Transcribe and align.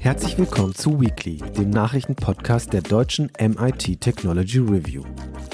Herzlich 0.00 0.38
willkommen 0.38 0.74
zu 0.74 1.00
Weekly, 1.00 1.36
dem 1.56 1.70
Nachrichtenpodcast 1.70 2.72
der 2.72 2.82
deutschen 2.82 3.30
MIT 3.38 4.00
Technology 4.00 4.58
Review. 4.58 5.04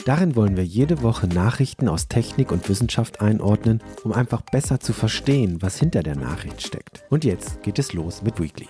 Darin 0.07 0.35
wollen 0.35 0.57
wir 0.57 0.65
jede 0.65 1.03
Woche 1.03 1.27
Nachrichten 1.27 1.89
aus 1.89 2.09
Technik 2.09 2.53
und 2.53 2.67
Wissenschaft 2.71 3.21
einordnen, 3.21 3.83
um 4.03 4.13
einfach 4.13 4.41
besser 4.41 4.81
zu 4.81 4.95
verstehen, 4.95 5.61
was 5.61 5.79
hinter 5.79 6.03
der 6.03 6.17
Nachricht 6.17 6.63
steckt. 6.63 7.05
Und 7.11 7.25
jetzt 7.25 7.63
geht 7.63 7.79
es 7.79 7.93
los 7.93 8.23
mit 8.23 8.41
Weekly. 8.41 8.69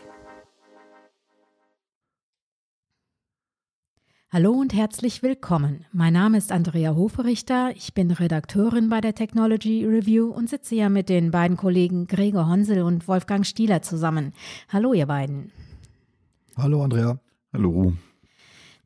Hallo 4.35 4.51
und 4.51 4.75
herzlich 4.75 5.23
willkommen. 5.23 5.85
Mein 5.93 6.15
Name 6.15 6.39
ist 6.39 6.51
Andrea 6.51 6.97
Hoferichter. 6.97 7.71
Ich 7.77 7.95
bin 7.95 8.11
Redakteurin 8.11 8.89
bei 8.89 9.01
der 9.01 9.15
Technology 9.15 9.87
Review 9.87 10.27
und 10.27 10.51
sitze 10.51 10.75
ja 10.75 10.89
mit 10.89 11.09
den 11.09 11.31
beiden 11.31 11.57
Kollegen 11.57 12.09
Gregor 12.09 12.49
Honsel 12.49 12.83
und 12.83 13.07
Wolfgang 13.07 13.47
Stieler 13.47 13.83
zusammen. 13.83 14.33
Hallo, 14.69 14.93
ihr 14.93 15.07
beiden. 15.07 15.53
Hallo, 16.57 16.83
Andrea. 16.83 17.21
Hallo 17.53 17.93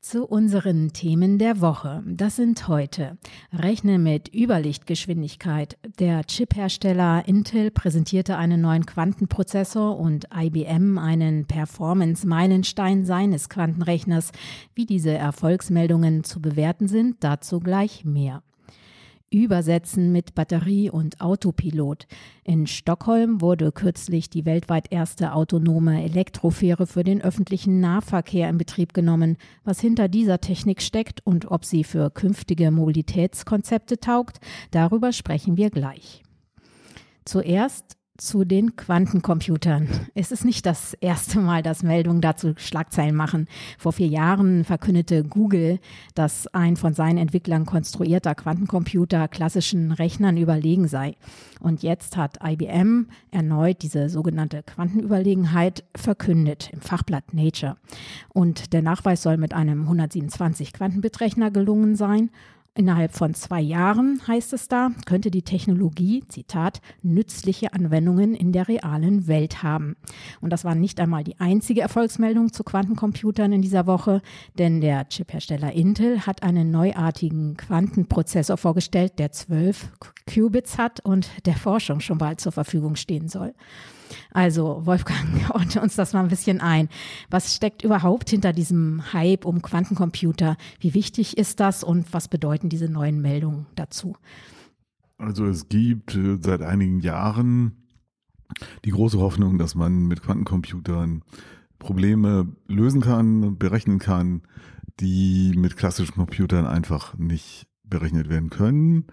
zu 0.01 0.27
unseren 0.27 0.93
Themen 0.93 1.39
der 1.39 1.61
Woche. 1.61 2.03
Das 2.07 2.37
sind 2.37 2.69
heute 2.69 3.19
Rechne 3.53 3.99
mit 3.99 4.35
Überlichtgeschwindigkeit. 4.35 5.79
Der 5.99 6.25
Chiphersteller 6.25 7.27
Intel 7.27 7.71
präsentierte 7.71 8.37
einen 8.37 8.61
neuen 8.61 8.87
Quantenprozessor 8.87 9.99
und 9.99 10.29
IBM 10.35 10.99
einen 10.99 11.47
Performance-Meilenstein 11.47 13.05
seines 13.05 13.49
Quantenrechners. 13.49 14.33
Wie 14.75 14.87
diese 14.87 15.13
Erfolgsmeldungen 15.13 16.25
zu 16.25 16.41
bewerten 16.41 16.89
sind, 16.89 17.17
dazu 17.21 17.61
gleich 17.61 18.05
mehr. 18.05 18.43
Übersetzen 19.31 20.11
mit 20.11 20.35
Batterie 20.35 20.89
und 20.91 21.21
Autopilot. 21.21 22.07
In 22.45 22.67
Stockholm 22.67 23.43
wurde 23.43 23.73
kürzlich 23.73 24.31
die 24.31 24.47
weltweit 24.47 24.91
erste 24.91 25.35
autonome 25.35 26.03
Elektrofähre 26.03 26.87
für 26.87 27.05
den 27.05 27.21
öffentlichen 27.21 27.81
Nahverkehr 27.81 28.49
in 28.49 28.57
Betrieb 28.57 28.95
genommen. 28.95 29.37
Was 29.65 29.81
hinter 29.81 30.09
dieser 30.09 30.41
Technik 30.41 30.81
steckt 30.81 31.21
und 31.27 31.51
ob 31.51 31.67
sie 31.67 31.85
für 31.85 32.11
künftige 32.11 32.71
Mobilitätskonzepte 32.71 34.01
taugt, 34.01 34.41
darüber 34.71 35.13
sprechen 35.13 35.59
wir 35.59 35.69
gleich. 35.69 36.23
Zuerst 37.27 37.98
zu 38.19 38.45
den 38.45 38.75
Quantencomputern. 38.75 39.89
Es 40.15 40.33
ist 40.33 40.45
nicht 40.45 40.67
das 40.67 40.95
erste 40.95 41.39
Mal, 41.39 41.63
dass 41.63 41.85
Meldungen 41.85 42.21
dazu 42.21 42.53
Schlagzeilen 42.57 43.15
machen. 43.15 43.47
Vor 43.79 43.93
vier 43.93 44.09
Jahren 44.09 44.65
verkündete 44.65 45.23
Google, 45.23 45.79
dass 46.15 46.49
ein 46.49 46.77
von 46.77 46.95
seinen 46.95 47.19
Entwicklern 47.19 47.65
konstruierter 47.65 48.35
Quantencomputer 48.35 49.29
klassischen 49.29 49.93
Rechnern 49.93 50.37
überlegen 50.37 50.89
sei. 50.89 51.15
Und 51.61 51.85
jetzt 51.85 52.17
hat 52.17 52.39
IBM 52.45 53.07
erneut 53.31 53.83
diese 53.83 54.09
sogenannte 54.09 54.65
Quantenüberlegenheit 54.65 55.85
verkündet 55.97 56.71
im 56.73 56.81
Fachblatt 56.81 57.33
Nature. 57.33 57.77
Und 58.31 58.73
der 58.73 58.83
Nachweis 58.83 59.23
soll 59.23 59.37
mit 59.37 59.55
einem 59.55 59.83
127 59.83 60.73
Quantenbitrechner 60.73 61.53
gelungen 61.53 61.95
sein 61.95 62.31
Innerhalb 62.79 63.13
von 63.13 63.35
zwei 63.35 63.61
Jahren, 63.61 64.21
heißt 64.29 64.53
es 64.53 64.69
da, 64.69 64.93
könnte 65.05 65.33
die 65.33 65.43
Technologie, 65.43 66.23
Zitat, 66.29 66.81
nützliche 67.03 67.73
Anwendungen 67.73 68.35
in 68.35 68.53
der 68.53 68.69
realen 68.69 69.27
Welt 69.27 69.65
haben. 69.65 69.97
Und 70.41 70.51
das 70.51 70.65
war 70.65 70.77
nicht 70.77 71.01
einmal 71.01 71.25
die 71.25 71.41
einzige 71.41 71.81
Erfolgsmeldung 71.81 72.53
zu 72.53 72.63
Quantencomputern 72.63 73.51
in 73.53 73.63
dieser 73.63 73.89
Woche, 73.89 74.23
denn 74.61 74.81
der 74.81 75.09
Chiphersteller 75.09 75.73
Intel 75.73 76.25
hat 76.25 76.45
einen 76.45 76.71
neuartigen 76.71 77.57
Quantenprozessor 77.57 78.57
vorgestellt, 78.57 79.19
der 79.19 79.33
zwölf 79.33 79.91
Qubits 80.33 80.79
hat 80.79 81.01
und 81.01 81.29
der 81.47 81.57
Forschung 81.57 81.99
schon 81.99 82.19
bald 82.19 82.41
zur 82.41 82.53
Verfügung 82.53 82.95
stehen 82.95 83.27
soll. 83.27 83.55
Also 84.33 84.83
Wolfgang, 84.85 85.51
ordne 85.55 85.83
uns 85.83 85.97
das 85.97 86.13
mal 86.13 86.23
ein 86.23 86.29
bisschen 86.29 86.61
ein. 86.61 86.89
Was 87.31 87.55
steckt 87.55 87.83
überhaupt 87.83 88.31
hinter 88.31 88.53
diesem 88.53 89.13
Hype 89.13 89.45
um 89.45 89.63
Quantencomputer? 89.63 90.57
Wie 90.81 90.95
wichtig 90.95 91.39
ist 91.39 91.61
das 91.61 91.85
und 91.85 92.13
was 92.13 92.29
bedeuten 92.29 92.69
diese 92.69 92.89
neuen 92.89 93.21
Meldungen 93.21 93.67
dazu? 93.75 94.17
Also 95.19 95.47
es 95.47 95.69
gibt 95.69 96.15
äh, 96.15 96.39
seit 96.41 96.63
einigen 96.63 97.01
Jahren 97.01 97.73
die 98.85 98.91
große 98.91 99.19
Hoffnung, 99.19 99.59
dass 99.59 99.75
man 99.75 100.07
mit 100.07 100.23
Quantencomputern 100.23 101.23
Probleme 101.79 102.49
lösen 102.67 103.01
kann, 103.01 103.59
berechnen 103.59 103.99
kann, 103.99 104.43
die 105.01 105.53
mit 105.57 105.77
klassischen 105.77 106.15
Computern 106.15 106.67
einfach 106.67 107.17
nicht 107.19 107.67
berechnet 107.85 108.29
werden 108.29 108.51
können, 108.51 109.05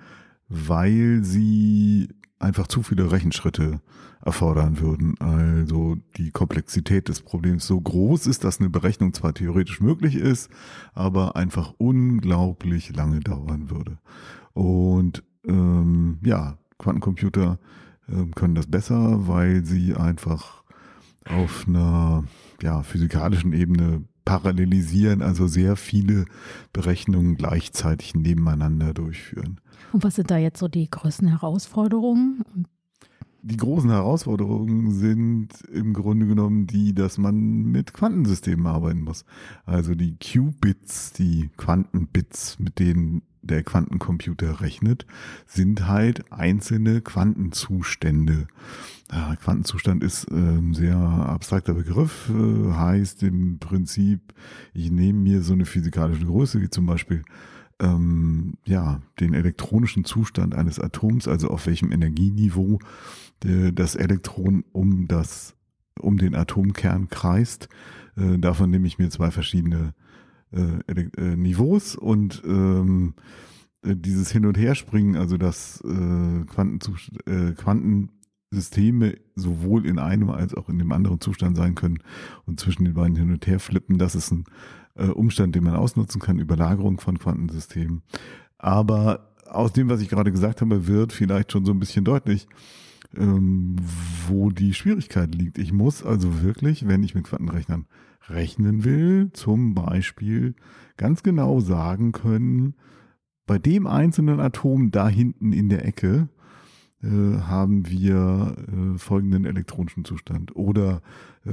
weil 0.48 1.24
sie 1.24 2.10
einfach 2.46 2.68
zu 2.68 2.84
viele 2.84 3.12
Rechenschritte 3.12 3.82
erfordern 4.24 4.80
würden. 4.80 5.20
Also 5.20 5.98
die 6.18 6.32
Komplexität 6.32 7.10
des 7.10 7.22
Problems 7.22 7.66
so 7.66 7.82
groß 7.82 8.28
ist, 8.28 8.44
dass 8.44 8.60
eine 8.60 8.70
Berechnung 8.70 9.14
zwar 9.14 9.34
theoretisch 9.34 9.82
möglich 9.82 10.16
ist, 10.16 10.50
aber 10.94 11.36
einfach 11.36 11.74
unglaublich 11.78 12.96
lange 12.96 13.20
dauern 13.20 13.70
würde. 13.72 13.98
Und 14.54 15.24
ähm, 15.48 16.20
ja, 16.24 16.58
Quantencomputer 16.78 17.60
äh, 18.08 18.26
können 18.36 18.56
das 18.56 18.68
besser, 18.68 19.28
weil 19.28 19.66
sie 19.66 19.96
einfach 19.96 20.64
auf 21.28 21.66
einer 21.68 22.26
ja, 22.62 22.84
physikalischen 22.84 23.54
Ebene 23.54 24.04
parallelisieren, 24.26 25.22
also 25.22 25.48
sehr 25.48 25.76
viele 25.76 26.26
Berechnungen 26.74 27.38
gleichzeitig 27.38 28.16
nebeneinander 28.16 28.94
durchführen. 28.94 29.62
Und 29.94 30.04
was 30.04 30.16
sind 30.16 30.32
da 30.32 30.38
jetzt 30.38 30.60
so 30.60 30.68
die 30.68 30.90
größten 30.90 31.28
Herausforderungen? 31.28 32.44
Die 33.44 33.58
großen 33.58 33.92
Herausforderungen 33.92 34.92
sind 34.92 35.50
im 35.72 35.94
Grunde 35.94 36.26
genommen 36.26 36.66
die, 36.66 36.96
dass 36.96 37.20
man 37.20 37.36
mit 37.66 37.94
Quantensystemen 37.94 38.66
arbeiten 38.66 39.04
muss. 39.04 39.24
Also 39.66 39.94
die 39.94 40.18
Qubits, 40.18 41.14
die 41.14 41.52
Quantenbits, 41.56 42.58
mit 42.58 42.80
denen 42.80 43.22
der 43.46 43.64
Quantencomputer 43.64 44.62
rechnet, 44.62 45.06
sind 45.46 45.88
halt 45.88 46.32
einzelne 46.32 47.02
Quantenzustände. 47.02 48.48
Ja, 49.12 49.36
Quantenzustand 49.36 50.04
ist 50.04 50.30
ein 50.32 50.74
sehr 50.74 50.98
abstrakter 50.98 51.74
Begriff, 51.74 52.30
äh, 52.30 52.74
heißt 52.74 53.24
im 53.24 53.60
Prinzip, 53.60 54.34
ich 54.74 54.92
nehme 54.92 55.20
mir 55.20 55.42
so 55.42 55.54
eine 55.54 55.66
physikalische 55.66 56.26
Größe, 56.26 56.62
wie 56.62 56.70
zum 56.70 56.86
Beispiel 56.86 57.24
ähm, 57.80 58.56
ja, 58.66 59.02
den 59.20 59.34
elektronischen 59.34 60.06
Zustand 60.06 60.56
eines 60.56 60.80
Atoms, 60.80 61.28
also 61.28 61.50
auf 61.50 61.68
welchem 61.68 61.92
Energieniveau 61.92 62.80
äh, 63.44 63.72
das 63.72 63.96
Elektron 63.96 64.64
um 64.72 65.08
das, 65.08 65.56
um 66.00 66.18
den 66.18 66.36
Atomkern 66.36 67.10
kreist. 67.10 67.70
Äh, 68.18 68.40
davon 68.40 68.70
nehme 68.70 68.88
ich 68.88 68.98
mir 68.98 69.10
zwei 69.10 69.32
verschiedene 69.32 69.94
äh, 70.56 71.02
äh 71.18 71.36
Niveaus 71.36 71.96
und 71.96 72.42
ähm, 72.46 73.14
äh, 73.84 73.96
dieses 73.96 74.32
Hin- 74.32 74.46
und 74.46 74.58
Herspringen, 74.58 75.16
also 75.16 75.38
das 75.38 75.84
äh, 75.86 76.40
äh, 76.40 77.54
Quantensysteme 77.54 79.18
sowohl 79.36 79.86
in 79.86 80.00
einem 80.00 80.30
als 80.30 80.54
auch 80.54 80.70
in 80.70 80.80
dem 80.80 80.92
anderen 80.92 81.22
Zustand 81.22 81.58
sein 81.58 81.76
können 81.76 82.00
und 82.46 82.60
zwischen 82.60 82.86
den 82.86 82.94
beiden 82.94 83.16
hin 83.16 83.32
und 83.32 83.46
her 83.48 83.60
flippen, 83.60 83.98
das 83.98 84.16
ist 84.16 84.32
ein 84.32 84.46
äh, 84.96 85.08
Umstand, 85.08 85.56
den 85.56 85.64
man 85.64 85.76
ausnutzen 85.76 86.22
kann, 86.22 86.40
Überlagerung 86.40 87.00
von 87.00 87.20
Quantensystemen. 87.20 88.02
Aber 88.58 89.34
aus 89.48 89.74
dem, 89.74 89.90
was 89.90 90.02
ich 90.02 90.10
gerade 90.10 90.32
gesagt 90.32 90.62
habe, 90.62 90.88
wird 90.88 91.14
vielleicht 91.14 91.52
schon 91.52 91.66
so 91.66 91.72
ein 91.72 91.80
bisschen 91.80 92.06
deutlich, 92.06 92.48
ähm, 93.16 93.76
wo 94.28 94.50
die 94.50 94.74
Schwierigkeit 94.74 95.34
liegt. 95.34 95.58
Ich 95.58 95.74
muss 95.74 96.04
also 96.04 96.42
wirklich, 96.42 96.88
wenn 96.88 97.04
ich 97.04 97.16
mit 97.16 97.26
Quantenrechnern 97.26 97.86
rechnen 98.28 98.84
will, 98.84 99.32
zum 99.34 99.74
Beispiel 99.74 100.56
ganz 100.98 101.24
genau 101.24 101.60
sagen 101.60 102.12
können, 102.12 102.76
bei 103.46 103.60
dem 103.60 103.86
einzelnen 103.86 104.40
Atom 104.40 104.92
da 104.92 105.08
hinten 105.08 105.54
in 105.54 105.70
der 105.70 105.86
Ecke 105.86 106.30
äh, 107.04 107.08
haben 107.08 107.88
wir 107.88 108.56
äh, 108.58 108.98
folgenden 108.98 109.46
elektronischen 109.46 110.06
Zustand. 110.06 110.56
Oder 110.56 111.02
äh, 111.46 111.52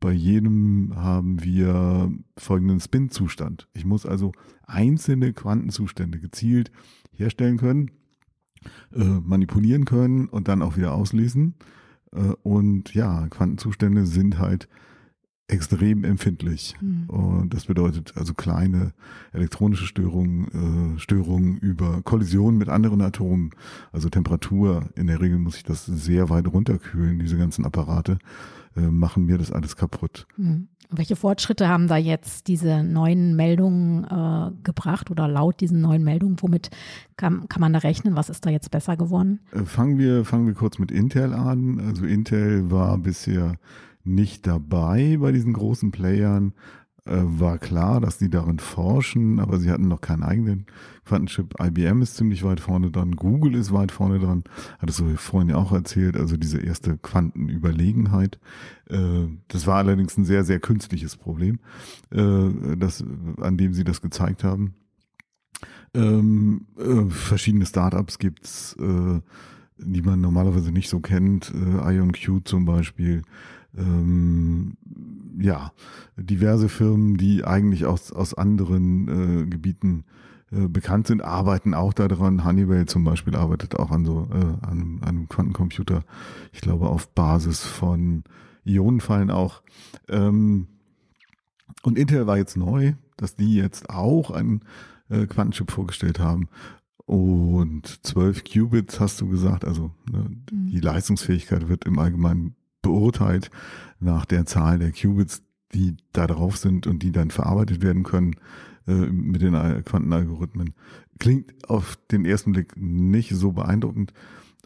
bei 0.00 0.12
jedem 0.12 0.92
haben 0.94 1.42
wir 1.42 2.12
folgenden 2.36 2.80
Spin-Zustand. 2.80 3.68
Ich 3.72 3.86
muss 3.86 4.04
also 4.04 4.32
einzelne 4.66 5.32
Quantenzustände 5.32 6.18
gezielt 6.18 6.70
herstellen 7.12 7.56
können, 7.56 7.90
äh, 8.94 9.02
manipulieren 9.02 9.86
können 9.86 10.28
und 10.28 10.48
dann 10.48 10.60
auch 10.60 10.76
wieder 10.76 10.92
auslesen. 10.92 11.54
Äh, 12.14 12.34
und 12.42 12.94
ja, 12.94 13.26
Quantenzustände 13.28 14.06
sind 14.06 14.38
halt 14.38 14.68
extrem 15.48 16.04
empfindlich. 16.04 16.74
Mhm. 16.80 17.10
Und 17.10 17.54
das 17.54 17.66
bedeutet 17.66 18.14
also 18.16 18.32
kleine 18.32 18.92
elektronische 19.32 19.86
Störungen, 19.86 20.96
äh, 20.96 20.98
Störungen 20.98 21.58
über 21.58 22.00
Kollisionen 22.02 22.58
mit 22.58 22.68
anderen 22.68 23.02
Atomen, 23.02 23.50
also 23.92 24.08
Temperatur. 24.08 24.88
In 24.94 25.08
der 25.08 25.20
Regel 25.20 25.38
muss 25.38 25.56
ich 25.56 25.64
das 25.64 25.84
sehr 25.84 26.30
weit 26.30 26.46
runterkühlen, 26.46 27.18
diese 27.18 27.36
ganzen 27.36 27.64
Apparate. 27.64 28.18
äh, 28.76 28.80
machen 28.80 29.26
mir 29.26 29.38
das 29.38 29.52
alles 29.52 29.76
kaputt. 29.76 30.26
Mhm. 30.36 30.68
Welche 30.94 31.16
Fortschritte 31.16 31.68
haben 31.68 31.88
da 31.88 31.96
jetzt 31.96 32.48
diese 32.48 32.82
neuen 32.82 33.34
Meldungen 33.34 34.04
äh, 34.04 34.52
gebracht 34.62 35.10
oder 35.10 35.26
laut 35.26 35.60
diesen 35.60 35.80
neuen 35.80 36.04
Meldungen? 36.04 36.36
Womit 36.40 36.70
kann, 37.16 37.48
kann 37.48 37.60
man 37.60 37.72
da 37.72 37.78
rechnen? 37.78 38.14
Was 38.14 38.28
ist 38.28 38.44
da 38.44 38.50
jetzt 38.50 38.70
besser 38.70 38.96
geworden? 38.96 39.40
Äh, 39.52 39.64
fangen, 39.64 39.98
wir, 39.98 40.24
fangen 40.24 40.46
wir 40.46 40.54
kurz 40.54 40.78
mit 40.78 40.90
Intel 40.90 41.32
an. 41.32 41.80
Also 41.80 42.04
Intel 42.04 42.70
war 42.70 42.98
bisher 42.98 43.56
nicht 44.04 44.46
dabei 44.46 45.16
bei 45.20 45.32
diesen 45.32 45.52
großen 45.52 45.92
Playern, 45.92 46.52
war 47.04 47.58
klar, 47.58 48.00
dass 48.00 48.18
die 48.18 48.30
darin 48.30 48.60
forschen, 48.60 49.40
aber 49.40 49.58
sie 49.58 49.70
hatten 49.70 49.88
noch 49.88 50.00
keinen 50.00 50.22
eigenen 50.22 50.66
Quantenchip. 51.04 51.54
IBM 51.60 52.00
ist 52.00 52.16
ziemlich 52.16 52.44
weit 52.44 52.60
vorne 52.60 52.90
dran, 52.90 53.16
Google 53.16 53.56
ist 53.56 53.72
weit 53.72 53.90
vorne 53.90 54.20
dran, 54.20 54.44
hattest 54.78 55.00
du 55.00 55.16
vorhin 55.16 55.50
ja 55.50 55.56
auch 55.56 55.72
erzählt, 55.72 56.16
also 56.16 56.36
diese 56.36 56.60
erste 56.60 56.98
Quantenüberlegenheit. 56.98 58.38
Äh, 58.88 59.26
das 59.48 59.66
war 59.66 59.78
allerdings 59.78 60.16
ein 60.16 60.24
sehr, 60.24 60.44
sehr 60.44 60.60
künstliches 60.60 61.16
Problem, 61.16 61.58
äh, 62.10 62.76
das, 62.76 63.04
an 63.40 63.56
dem 63.56 63.74
sie 63.74 63.84
das 63.84 64.00
gezeigt 64.00 64.44
haben. 64.44 64.74
Ähm, 65.94 66.66
äh, 66.78 67.10
verschiedene 67.10 67.66
Startups 67.66 68.16
äh, 68.16 69.20
die 69.78 70.02
man 70.02 70.20
normalerweise 70.20 70.72
nicht 70.72 70.88
so 70.88 71.00
kennt, 71.00 71.52
äh, 71.52 71.94
IonQ 71.96 72.42
zum 72.44 72.64
Beispiel, 72.64 73.22
ähm, 73.76 74.76
ja, 75.38 75.72
diverse 76.16 76.68
Firmen, 76.68 77.16
die 77.16 77.44
eigentlich 77.44 77.86
aus, 77.86 78.12
aus 78.12 78.34
anderen 78.34 79.42
äh, 79.42 79.46
Gebieten 79.46 80.04
äh, 80.50 80.68
bekannt 80.68 81.06
sind, 81.06 81.22
arbeiten 81.22 81.74
auch 81.74 81.92
daran. 81.92 82.44
Honeywell 82.44 82.86
zum 82.86 83.04
Beispiel 83.04 83.36
arbeitet 83.36 83.76
auch 83.76 83.90
an 83.90 84.04
so 84.04 84.28
äh, 84.30 84.36
an, 84.36 84.70
einem, 84.70 84.98
an 85.02 85.08
einem 85.08 85.28
Quantencomputer, 85.28 86.04
ich 86.52 86.60
glaube 86.60 86.88
auf 86.88 87.08
Basis 87.08 87.62
von 87.64 88.24
Ionenfallen 88.64 89.30
auch. 89.30 89.62
Ähm, 90.08 90.66
und 91.82 91.98
Intel 91.98 92.26
war 92.26 92.36
jetzt 92.36 92.56
neu, 92.56 92.94
dass 93.16 93.34
die 93.36 93.54
jetzt 93.54 93.90
auch 93.90 94.30
einen 94.30 94.60
äh, 95.08 95.26
Quantenchip 95.26 95.70
vorgestellt 95.70 96.18
haben. 96.20 96.48
Und 97.06 98.06
12 98.06 98.44
Qubits 98.44 99.00
hast 99.00 99.20
du 99.20 99.28
gesagt, 99.28 99.64
also 99.64 99.90
ne, 100.10 100.30
mhm. 100.50 100.66
die 100.66 100.80
Leistungsfähigkeit 100.80 101.68
wird 101.68 101.84
im 101.84 101.98
Allgemeinen 101.98 102.54
beurteilt 102.82 103.50
nach 104.02 104.24
der 104.24 104.46
Zahl 104.46 104.78
der 104.78 104.92
Qubits, 104.92 105.42
die 105.74 105.96
da 106.12 106.26
drauf 106.26 106.56
sind 106.56 106.86
und 106.86 107.02
die 107.02 107.12
dann 107.12 107.30
verarbeitet 107.30 107.82
werden 107.82 108.02
können 108.02 108.36
äh, 108.86 108.92
mit 108.92 109.42
den 109.42 109.54
Quantenalgorithmen. 109.84 110.74
Klingt 111.18 111.68
auf 111.68 111.96
den 112.10 112.24
ersten 112.24 112.52
Blick 112.52 112.76
nicht 112.76 113.30
so 113.30 113.52
beeindruckend, 113.52 114.12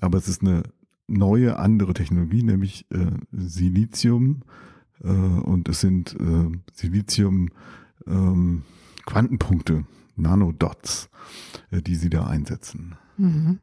aber 0.00 0.18
es 0.18 0.28
ist 0.28 0.42
eine 0.42 0.62
neue, 1.06 1.58
andere 1.58 1.94
Technologie, 1.94 2.42
nämlich 2.42 2.86
äh, 2.90 3.10
Silizium. 3.32 4.42
Äh, 5.02 5.08
und 5.08 5.68
es 5.68 5.80
sind 5.80 6.16
Silizium 6.72 7.50
ähm, 8.06 8.62
Quantenpunkte, 9.04 9.84
Nanodots, 10.16 11.10
die 11.70 11.94
sie 11.94 12.10
da 12.10 12.26
einsetzen. 12.26 12.96
Mhm. 13.18 13.60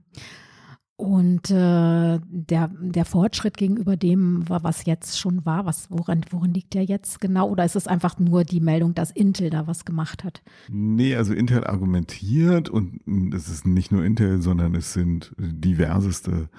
Und 0.96 1.50
äh, 1.50 2.20
der, 2.22 2.70
der 2.80 3.06
Fortschritt 3.06 3.58
gegenüber 3.58 3.98
dem, 3.98 4.44
was 4.48 4.86
jetzt 4.86 5.20
schon 5.20 5.44
war, 5.44 5.66
was, 5.66 5.90
woran, 5.90 6.24
worin 6.30 6.54
liegt 6.54 6.76
der 6.76 6.84
jetzt 6.84 7.20
genau? 7.20 7.50
Oder 7.50 7.66
ist 7.66 7.76
es 7.76 7.88
einfach 7.88 8.20
nur 8.20 8.44
die 8.44 8.60
Meldung, 8.60 8.94
dass 8.94 9.10
Intel 9.10 9.50
da 9.50 9.66
was 9.66 9.86
gemacht 9.86 10.24
hat? 10.24 10.44
Nee, 10.70 11.16
also 11.16 11.34
Intel 11.34 11.64
argumentiert 11.64 12.70
und 12.70 13.00
es 13.34 13.50
ist 13.50 13.66
nicht 13.66 13.92
nur 13.92 14.06
Intel, 14.06 14.42
sondern 14.42 14.76
es 14.76 14.94
sind 14.94 15.34
diverseste 15.40 16.50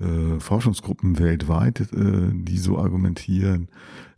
äh, 0.00 0.38
Forschungsgruppen 0.38 1.18
weltweit, 1.18 1.80
äh, 1.92 2.30
die 2.32 2.58
so 2.58 2.78
argumentieren, 2.78 3.68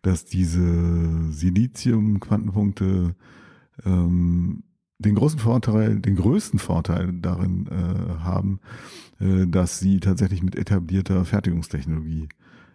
dass 0.02 0.25
diese 0.25 1.31
Silizium-Quantenpunkte 1.31 3.14
ähm, 3.84 4.64
den 5.00 5.14
großen 5.14 5.38
Vorteil, 5.38 5.99
den 5.99 6.17
größten 6.17 6.58
Vorteil 6.58 7.12
darin 7.12 7.67
äh, 7.67 8.23
haben, 8.23 8.61
äh, 9.19 9.47
dass 9.47 9.79
sie 9.79 10.00
tatsächlich 10.00 10.43
mit 10.43 10.56
etablierter 10.56 11.25
Fertigungstechnologie 11.25 12.29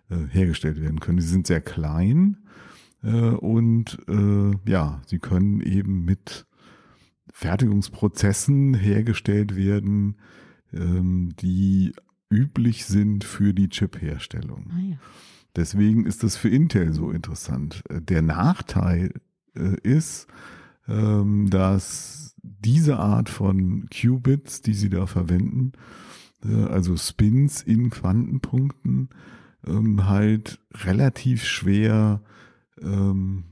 äh, 0.09 0.17
hergestellt 0.29 0.81
werden 0.81 0.99
können. 0.99 1.21
Sie 1.21 1.27
sind 1.27 1.47
sehr 1.47 1.61
klein 1.61 2.37
äh, 3.03 3.09
und 3.09 3.99
äh, 4.07 4.51
ja, 4.69 5.01
sie 5.05 5.19
können 5.19 5.61
eben 5.61 6.03
mit 6.05 6.47
Fertigungsprozessen 7.31 8.73
hergestellt 8.73 9.55
werden, 9.55 10.17
ähm, 10.73 11.33
die 11.39 11.93
üblich 12.31 12.85
sind 12.85 13.23
für 13.23 13.53
die 13.53 13.69
Chip-Herstellung. 13.69 14.71
Ah, 14.71 14.79
ja. 14.79 14.97
Deswegen 15.55 16.05
ist 16.05 16.23
das 16.23 16.35
für 16.35 16.49
Intel 16.49 16.91
so 16.91 17.11
interessant. 17.11 17.83
Äh, 17.89 18.01
der 18.01 18.21
Nachteil 18.21 19.11
ist, 19.83 20.27
dass 20.87 22.35
diese 22.43 22.97
Art 22.97 23.29
von 23.29 23.87
Qubits, 23.89 24.61
die 24.61 24.73
sie 24.73 24.89
da 24.89 25.07
verwenden, 25.07 25.71
äh, 26.43 26.65
also 26.65 26.95
Spins 26.97 27.61
in 27.61 27.89
Quantenpunkten, 27.89 29.09
ähm, 29.65 30.07
halt 30.07 30.59
relativ 30.73 31.43
schwer 31.43 32.21
ähm, 32.81 33.45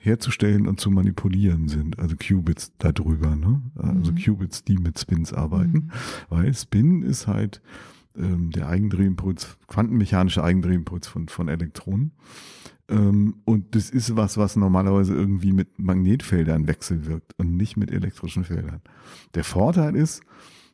herzustellen 0.00 0.66
und 0.66 0.80
zu 0.80 0.90
manipulieren 0.90 1.68
sind. 1.68 1.98
Also 1.98 2.16
Qubits 2.16 2.72
darüber, 2.78 3.36
ne? 3.36 3.62
Also 3.76 4.12
mhm. 4.12 4.16
Qubits, 4.16 4.64
die 4.64 4.76
mit 4.76 4.98
Spins 4.98 5.32
arbeiten. 5.32 5.72
Mhm. 5.72 5.90
Weil 6.28 6.54
Spin 6.54 7.02
ist 7.02 7.26
halt 7.26 7.62
ähm, 8.16 8.50
der 8.50 8.68
Eigendrehimpuls, 8.68 9.56
quantenmechanische 9.66 10.42
Eigendrehimpuls 10.42 11.06
von, 11.06 11.28
von 11.28 11.48
Elektronen. 11.48 12.12
Ähm, 12.88 13.36
und 13.44 13.74
das 13.74 13.90
ist 13.90 14.16
was, 14.16 14.38
was 14.38 14.56
normalerweise 14.56 15.14
irgendwie 15.14 15.52
mit 15.52 15.78
Magnetfeldern 15.78 16.66
wechselwirkt 16.66 17.34
und 17.36 17.56
nicht 17.56 17.76
mit 17.76 17.90
elektrischen 17.90 18.44
Feldern. 18.44 18.80
Der 19.34 19.44
Vorteil 19.44 19.94
ist, 19.94 20.22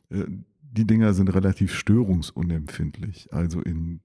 äh, 0.09 0.23
die 0.61 0.87
Dinger 0.87 1.13
sind 1.13 1.33
relativ 1.33 1.73
störungsunempfindlich. 1.73 3.33
Also 3.33 3.61
in 3.61 4.01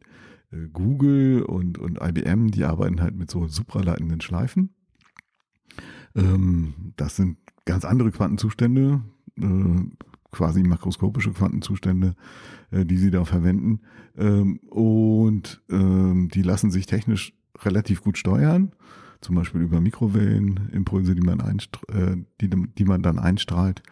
äh, 0.53 0.69
Google 0.73 1.43
und, 1.43 1.79
und 1.79 1.99
IBM, 2.01 2.51
die 2.51 2.65
arbeiten 2.65 3.01
halt 3.01 3.17
mit 3.17 3.31
so 3.31 3.47
supraleitenden 3.47 4.21
Schleifen. 4.21 4.71
Ähm, 6.17 6.93
das 6.97 7.17
sind 7.17 7.39
ganz 7.65 7.85
andere 7.85 8.11
Quantenzustände, 8.11 9.03
äh, 9.39 9.83
quasi 10.33 10.63
makroskopische 10.63 11.33
Quantenzustände, 11.33 12.15
die 12.71 12.97
sie 12.99 13.11
da 13.11 13.25
verwenden. 13.25 13.81
Ähm, 14.17 14.61
und 14.69 15.61
die 15.69 16.43
lassen 16.43 16.71
sich 16.71 16.87
technisch 16.87 17.33
relativ 17.65 18.03
gut 18.03 18.19
steuern, 18.19 18.73
zum 19.21 19.37
Beispiel 19.37 19.61
über 19.61 19.81
Mikrowellenimpulse, 19.81 21.15
die 21.15 21.21
man, 21.21 21.41
äh, 21.41 22.17
die, 22.41 22.51
die 22.51 22.85
man 22.85 23.03
dann 23.03 23.19
einstrahlt. 23.19 23.83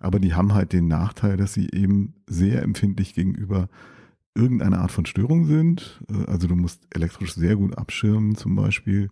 Aber 0.00 0.18
die 0.18 0.34
haben 0.34 0.54
halt 0.54 0.72
den 0.72 0.88
Nachteil, 0.88 1.36
dass 1.36 1.54
sie 1.54 1.68
eben 1.72 2.14
sehr 2.26 2.62
empfindlich 2.62 3.14
gegenüber 3.14 3.68
irgendeiner 4.34 4.80
Art 4.80 4.90
von 4.90 5.06
Störung 5.06 5.44
sind. 5.44 6.02
Äh, 6.10 6.30
also 6.30 6.48
du 6.48 6.56
musst 6.56 6.86
elektrisch 6.90 7.34
sehr 7.34 7.56
gut 7.56 7.76
abschirmen 7.76 8.34
zum 8.34 8.56
Beispiel. 8.56 9.10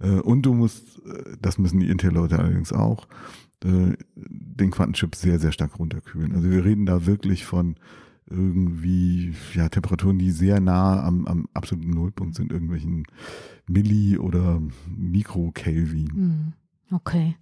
Äh, 0.00 0.20
und 0.20 0.42
du 0.42 0.54
musst, 0.54 1.00
das 1.40 1.58
müssen 1.58 1.80
die 1.80 1.88
Intel-Leute 1.88 2.38
allerdings 2.38 2.72
auch, 2.72 3.06
den 3.64 4.70
Quantenchip 4.70 5.14
sehr, 5.14 5.38
sehr 5.38 5.50
stark 5.50 5.78
runterkühlen. 5.78 6.34
Also 6.34 6.50
wir 6.50 6.62
reden 6.62 6.84
da 6.84 7.06
wirklich 7.06 7.46
von 7.46 7.76
irgendwie 8.28 9.34
ja, 9.54 9.68
Temperaturen, 9.68 10.18
die 10.18 10.30
sehr 10.30 10.60
nah 10.60 11.02
am, 11.04 11.26
am 11.26 11.48
absoluten 11.54 11.90
Nullpunkt 11.90 12.34
sind, 12.34 12.52
irgendwelchen 12.52 13.04
Milli- 13.68 14.18
oder 14.18 14.60
Mikrokelvin. 14.88 16.10
Hm, 16.12 16.52
okay. 16.90 17.36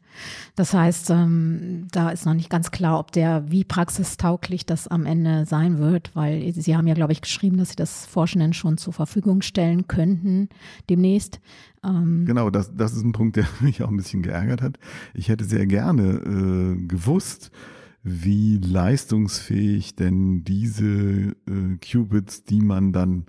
Das 0.57 0.75
heißt, 0.75 1.11
ähm, 1.11 1.89
da 1.91 2.11
ist 2.11 2.27
noch 2.27 2.35
nicht 2.35 2.51
ganz 2.51 2.71
klar, 2.71 2.99
ob 2.99 3.13
der, 3.13 3.51
wie 3.51 3.65
praxistauglich 3.65 4.67
das 4.67 4.87
am 4.87 5.07
Ende 5.07 5.47
sein 5.47 5.79
wird, 5.79 6.15
weil 6.15 6.53
Sie 6.53 6.77
haben 6.77 6.87
ja, 6.87 6.95
glaube 6.95 7.13
ich, 7.13 7.23
geschrieben, 7.23 7.57
dass 7.57 7.71
Sie 7.71 7.77
das 7.77 8.05
Forschenden 8.07 8.53
schon 8.53 8.77
zur 8.77 8.93
Verfügung 8.93 9.43
stellen 9.43 9.89
könnten 9.89 10.49
demnächst. 10.91 11.41
Ähm 11.83 12.25
genau, 12.27 12.51
das, 12.51 12.75
das 12.75 12.93
ist 12.93 13.05
ein 13.05 13.13
Punkt, 13.13 13.37
der 13.37 13.47
mich 13.61 13.83
auch 13.83 13.89
ein 13.89 13.97
bisschen 13.97 14.23
geärgert 14.23 14.61
hat. 14.61 14.79
Ich 15.15 15.29
hätte 15.29 15.45
sehr 15.45 15.67
gerne 15.67 16.13
äh, 16.13 16.87
gewusst, 16.87 17.51
wie 18.05 18.59
leistungsfähig 18.59 19.97
denn 19.97 20.45
diese 20.45 21.35
äh, 21.47 21.77
Qubits, 21.81 22.45
die 22.45 22.61
man 22.61 22.93
dann 22.93 23.25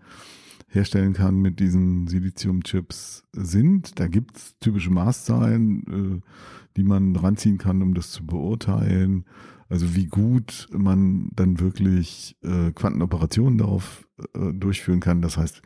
herstellen 0.68 1.14
kann 1.14 1.38
mit 1.38 1.62
diesen 1.62 2.08
Silizium-Chips 2.08 3.24
sind. 3.32 3.98
Da 4.00 4.08
gibt's 4.08 4.56
typische 4.60 4.92
Maßzahlen, 4.92 6.22
äh, 6.22 6.30
die 6.76 6.84
man 6.84 7.16
ranziehen 7.16 7.58
kann, 7.58 7.82
um 7.82 7.94
das 7.94 8.12
zu 8.12 8.26
beurteilen. 8.26 9.24
Also 9.70 9.96
wie 9.96 10.08
gut 10.08 10.68
man 10.72 11.30
dann 11.34 11.62
wirklich 11.62 12.38
äh, 12.44 12.72
Quantenoperationen 12.74 13.58
darauf 13.58 14.06
äh, 14.34 14.52
durchführen 14.54 15.00
kann. 15.00 15.22
Das 15.22 15.38
heißt, 15.38 15.62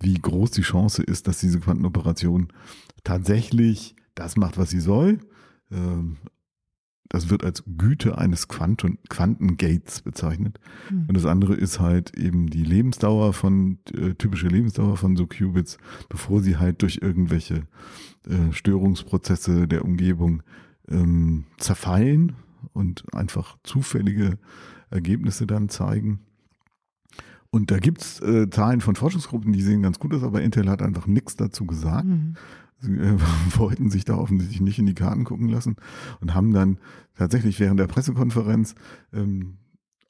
wie 0.00 0.14
groß 0.14 0.50
die 0.50 0.62
Chance 0.62 1.02
ist, 1.04 1.28
dass 1.28 1.38
diese 1.38 1.60
Quantenoperation 1.60 2.48
tatsächlich 3.04 3.94
das 4.16 4.36
macht, 4.36 4.58
was 4.58 4.70
sie 4.70 4.80
soll. 4.80 5.20
Das 7.08 7.30
wird 7.30 7.42
als 7.42 7.64
Güte 7.78 8.18
eines 8.18 8.48
Quanten, 8.48 8.98
Quantengates 9.08 10.02
bezeichnet. 10.02 10.60
Mhm. 10.90 11.06
Und 11.08 11.16
das 11.16 11.24
andere 11.24 11.54
ist 11.54 11.80
halt 11.80 12.16
eben 12.16 12.48
die 12.48 12.64
Lebensdauer 12.64 13.32
von, 13.32 13.78
äh, 13.94 14.14
typische 14.14 14.48
Lebensdauer 14.48 14.96
von 14.96 15.16
so 15.16 15.26
Qubits, 15.26 15.78
bevor 16.08 16.42
sie 16.42 16.58
halt 16.58 16.82
durch 16.82 16.98
irgendwelche 17.00 17.66
äh, 18.28 18.52
Störungsprozesse 18.52 19.66
der 19.66 19.84
Umgebung 19.84 20.42
ähm, 20.88 21.44
zerfallen 21.56 22.34
und 22.72 23.04
einfach 23.14 23.56
zufällige 23.62 24.38
Ergebnisse 24.90 25.46
dann 25.46 25.68
zeigen. 25.68 26.20
Und 27.50 27.70
da 27.70 27.78
gibt's 27.78 28.20
äh, 28.20 28.50
Zahlen 28.50 28.82
von 28.82 28.94
Forschungsgruppen, 28.94 29.52
die 29.52 29.62
sehen 29.62 29.82
ganz 29.82 29.98
gut 29.98 30.12
aus, 30.12 30.22
aber 30.22 30.42
Intel 30.42 30.68
hat 30.68 30.82
einfach 30.82 31.06
nichts 31.06 31.36
dazu 31.36 31.64
gesagt. 31.64 32.06
Mhm. 32.06 32.34
Sie 32.80 32.96
wollten 33.58 33.90
sich 33.90 34.04
da 34.04 34.16
offensichtlich 34.16 34.60
nicht 34.60 34.78
in 34.78 34.86
die 34.86 34.94
Karten 34.94 35.24
gucken 35.24 35.48
lassen 35.48 35.76
und 36.20 36.34
haben 36.34 36.52
dann 36.52 36.78
tatsächlich 37.16 37.58
während 37.60 37.80
der 37.80 37.86
Pressekonferenz 37.86 38.74
ähm, 39.12 39.58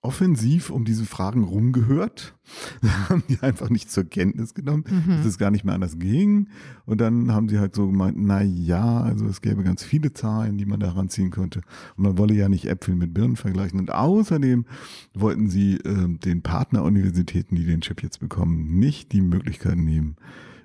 offensiv 0.00 0.70
um 0.70 0.84
diese 0.84 1.04
Fragen 1.04 1.42
rumgehört. 1.42 2.34
haben 3.08 3.24
die 3.28 3.40
einfach 3.40 3.68
nicht 3.68 3.90
zur 3.90 4.04
Kenntnis 4.04 4.54
genommen, 4.54 4.84
mhm. 4.88 5.16
dass 5.16 5.26
es 5.26 5.38
gar 5.38 5.50
nicht 5.50 5.64
mehr 5.64 5.74
anders 5.74 5.98
ging. 5.98 6.48
Und 6.86 7.00
dann 7.00 7.32
haben 7.32 7.48
sie 7.48 7.58
halt 7.58 7.74
so 7.74 7.86
gemeint, 7.86 8.16
na 8.18 8.42
ja, 8.42 9.00
also 9.00 9.26
es 9.26 9.40
gäbe 9.40 9.64
ganz 9.64 9.82
viele 9.82 10.12
Zahlen, 10.12 10.56
die 10.56 10.66
man 10.66 10.80
da 10.80 10.92
ranziehen 10.92 11.30
könnte. 11.30 11.60
Und 11.96 12.04
man 12.04 12.18
wolle 12.18 12.34
ja 12.34 12.48
nicht 12.48 12.66
Äpfel 12.66 12.94
mit 12.94 13.12
Birnen 13.12 13.36
vergleichen. 13.36 13.80
Und 13.80 13.90
außerdem 13.92 14.66
wollten 15.14 15.50
sie 15.50 15.74
äh, 15.74 16.08
den 16.18 16.42
Partneruniversitäten, 16.42 17.56
die 17.56 17.66
den 17.66 17.80
Chip 17.80 18.02
jetzt 18.02 18.20
bekommen, 18.20 18.78
nicht 18.78 19.12
die 19.12 19.20
Möglichkeit 19.20 19.76
nehmen, 19.78 20.16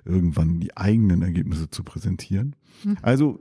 irgendwann 0.04 0.60
die 0.60 0.76
eigenen 0.76 1.22
Ergebnisse 1.22 1.70
zu 1.70 1.82
präsentieren. 1.82 2.56
Mhm. 2.84 2.96
Also 3.02 3.40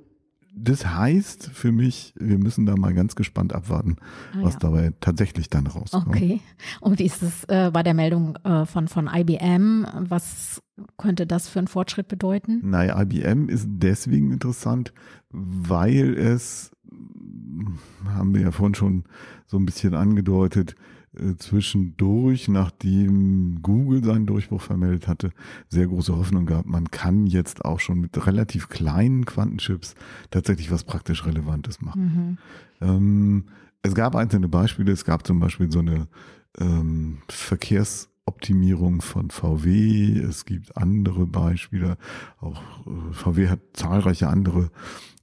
das 0.56 0.86
heißt 0.86 1.50
für 1.52 1.72
mich, 1.72 2.14
wir 2.18 2.38
müssen 2.38 2.66
da 2.66 2.76
mal 2.76 2.94
ganz 2.94 3.16
gespannt 3.16 3.54
abwarten, 3.54 3.98
ah, 4.34 4.40
was 4.42 4.54
ja. 4.54 4.60
dabei 4.60 4.94
tatsächlich 5.00 5.50
dann 5.50 5.66
rauskommt. 5.66 6.08
Okay. 6.08 6.42
Und 6.80 7.00
wie 7.00 7.06
ist 7.06 7.24
es 7.24 7.44
äh, 7.46 7.72
bei 7.72 7.82
der 7.82 7.96
Meldung 7.96 8.36
äh, 8.44 8.66
von, 8.66 8.88
von 8.88 9.10
IBM? 9.12 9.88
Was 10.08 10.62
könnte 10.98 11.26
das 11.26 11.50
für 11.50 11.60
einen 11.60 11.68
Fortschritt 11.68 12.08
bedeuten? 12.08 12.62
Naja, 12.64 13.02
IBM 13.02 13.50
ist 13.50 13.68
deswegen 13.68 14.32
interessant, 14.32 14.94
weil 15.32 16.14
es, 16.14 16.72
haben 18.06 18.36
wir 18.36 18.42
ja 18.42 18.52
vorhin 18.52 18.76
schon 18.76 19.04
so 19.48 19.58
ein 19.58 19.66
bisschen 19.66 19.96
angedeutet, 19.96 20.76
äh, 21.18 21.36
zwischendurch, 21.38 22.48
nachdem 22.48 23.62
Google 23.62 24.04
seinen 24.04 24.26
Durchbruch 24.26 24.62
vermeldet 24.62 25.08
hatte, 25.08 25.32
sehr 25.70 25.88
große 25.88 26.16
Hoffnung 26.16 26.46
gehabt. 26.46 26.68
Man 26.68 26.92
kann 26.92 27.28
jetzt 27.28 27.66
auch 27.66 27.80
schon 27.80 28.00
mit 28.00 28.26
relativ 28.26 28.70
kleinen 28.70 29.26
Quantenchips 29.26 29.96
tatsächlich 30.32 30.72
was 30.72 30.84
praktisch 30.84 31.26
Relevantes 31.26 31.82
machen. 31.82 32.38
Mhm. 32.82 32.88
Ähm, 32.88 33.44
es 33.82 33.94
gab 33.94 34.16
einzelne 34.16 34.48
Beispiele. 34.48 34.92
Es 34.92 35.06
gab 35.06 35.28
zum 35.28 35.40
Beispiel 35.40 35.72
so 35.72 35.80
eine 35.80 36.08
ähm, 36.60 37.20
Verkehrs- 37.30 38.10
Optimierung 38.26 39.02
von 39.02 39.30
VW. 39.30 40.18
Es 40.20 40.46
gibt 40.46 40.78
andere 40.78 41.26
Beispiele. 41.26 41.98
Auch 42.40 42.62
äh, 42.86 43.14
VW 43.14 43.50
hat 43.50 43.60
zahlreiche 43.74 44.28
andere 44.28 44.70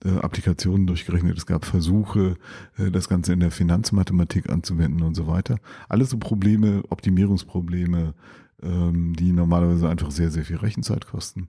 äh, 0.04 0.18
Applikationen 0.18 0.86
durchgerechnet. 0.86 1.36
Es 1.36 1.46
gab 1.46 1.64
Versuche, 1.64 2.36
äh, 2.76 2.90
das 2.90 3.08
Ganze 3.08 3.32
in 3.32 3.40
der 3.40 3.50
Finanzmathematik 3.50 4.50
anzuwenden 4.50 5.02
und 5.02 5.14
so 5.14 5.26
weiter. 5.26 5.58
Alles 5.88 6.10
so 6.10 6.18
Probleme, 6.18 6.82
Optimierungsprobleme, 6.90 8.14
ähm, 8.62 9.14
die 9.16 9.32
normalerweise 9.32 9.88
einfach 9.88 10.10
sehr, 10.10 10.30
sehr 10.30 10.44
viel 10.44 10.56
Rechenzeit 10.56 11.06
kosten. 11.06 11.48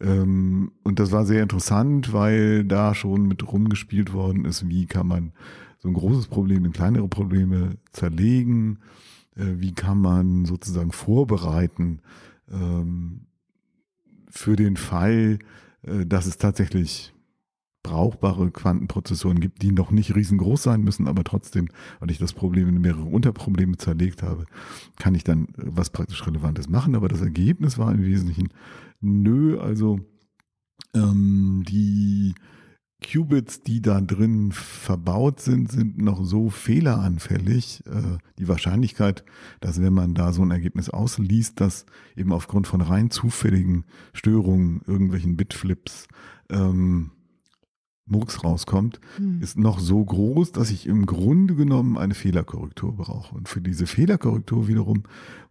Ähm, 0.00 0.72
und 0.82 0.98
das 0.98 1.10
war 1.10 1.24
sehr 1.24 1.42
interessant, 1.42 2.12
weil 2.12 2.64
da 2.64 2.94
schon 2.94 3.26
mit 3.26 3.50
rumgespielt 3.50 4.12
worden 4.12 4.44
ist, 4.44 4.68
wie 4.68 4.86
kann 4.86 5.06
man 5.06 5.32
so 5.78 5.88
ein 5.88 5.94
großes 5.94 6.26
Problem 6.26 6.64
in 6.64 6.72
kleinere 6.72 7.08
Probleme 7.08 7.76
zerlegen 7.92 8.78
wie 9.36 9.74
kann 9.74 10.00
man 10.00 10.44
sozusagen 10.44 10.92
vorbereiten 10.92 12.00
ähm, 12.50 13.26
für 14.28 14.56
den 14.56 14.76
Fall, 14.76 15.38
äh, 15.82 16.06
dass 16.06 16.26
es 16.26 16.38
tatsächlich 16.38 17.12
brauchbare 17.82 18.50
Quantenprozessoren 18.50 19.38
gibt, 19.38 19.62
die 19.62 19.70
noch 19.70 19.92
nicht 19.92 20.14
riesengroß 20.14 20.64
sein 20.64 20.82
müssen, 20.82 21.06
aber 21.06 21.22
trotzdem, 21.22 21.68
weil 22.00 22.10
ich 22.10 22.18
das 22.18 22.32
Problem 22.32 22.68
in 22.68 22.80
mehrere 22.80 23.04
Unterprobleme 23.04 23.76
zerlegt 23.76 24.24
habe, 24.24 24.44
kann 24.98 25.14
ich 25.14 25.24
dann 25.24 25.44
äh, 25.44 25.48
was 25.56 25.90
praktisch 25.90 26.26
Relevantes 26.26 26.68
machen. 26.68 26.94
Aber 26.94 27.08
das 27.08 27.20
Ergebnis 27.20 27.78
war 27.78 27.92
im 27.92 28.02
Wesentlichen, 28.02 28.48
nö, 29.00 29.58
also 29.60 30.00
ähm, 30.94 31.62
die 31.68 32.34
Qubits, 33.02 33.60
die 33.60 33.82
da 33.82 34.00
drin 34.00 34.52
verbaut 34.52 35.40
sind, 35.40 35.70
sind 35.70 35.98
noch 35.98 36.24
so 36.24 36.48
fehleranfällig. 36.48 37.82
Äh, 37.86 38.18
die 38.38 38.48
Wahrscheinlichkeit, 38.48 39.24
dass 39.60 39.82
wenn 39.82 39.92
man 39.92 40.14
da 40.14 40.32
so 40.32 40.42
ein 40.42 40.50
Ergebnis 40.50 40.88
ausliest, 40.88 41.60
dass 41.60 41.84
eben 42.16 42.32
aufgrund 42.32 42.66
von 42.66 42.80
rein 42.80 43.10
zufälligen 43.10 43.84
Störungen, 44.14 44.80
irgendwelchen 44.86 45.36
Bitflips, 45.36 46.08
ähm, 46.50 47.10
Murks 48.06 48.44
rauskommt, 48.44 49.00
hm. 49.16 49.40
ist 49.42 49.58
noch 49.58 49.80
so 49.80 50.04
groß, 50.04 50.52
dass 50.52 50.70
ich 50.70 50.86
im 50.86 51.06
Grunde 51.06 51.56
genommen 51.56 51.98
eine 51.98 52.14
Fehlerkorrektur 52.14 52.96
brauche. 52.96 53.34
Und 53.34 53.48
für 53.48 53.60
diese 53.60 53.86
Fehlerkorrektur 53.86 54.68
wiederum 54.68 55.02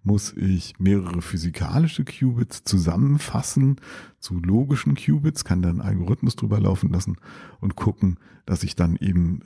muss 0.03 0.33
ich 0.33 0.79
mehrere 0.79 1.21
physikalische 1.21 2.05
Qubits 2.05 2.63
zusammenfassen 2.63 3.77
zu 4.19 4.39
logischen 4.39 4.95
Qubits, 4.95 5.43
kann 5.43 5.61
dann 5.61 5.81
einen 5.81 5.99
Algorithmus 5.99 6.37
drüber 6.37 6.59
laufen 6.59 6.89
lassen 6.91 7.17
und 7.59 7.75
gucken, 7.75 8.19
dass 8.45 8.63
ich 8.63 8.75
dann 8.75 8.95
eben 8.95 9.41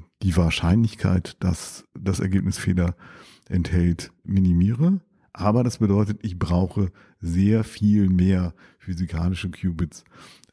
äh, 0.00 0.04
die 0.22 0.36
Wahrscheinlichkeit, 0.36 1.36
dass 1.40 1.84
das 1.98 2.20
Ergebnis 2.20 2.56
Fehler 2.56 2.96
enthält, 3.48 4.10
minimiere. 4.24 5.00
Aber 5.36 5.64
das 5.64 5.78
bedeutet, 5.78 6.20
ich 6.22 6.38
brauche 6.38 6.92
sehr 7.20 7.64
viel 7.64 8.08
mehr 8.08 8.54
physikalische 8.78 9.50
Qubits, 9.50 10.04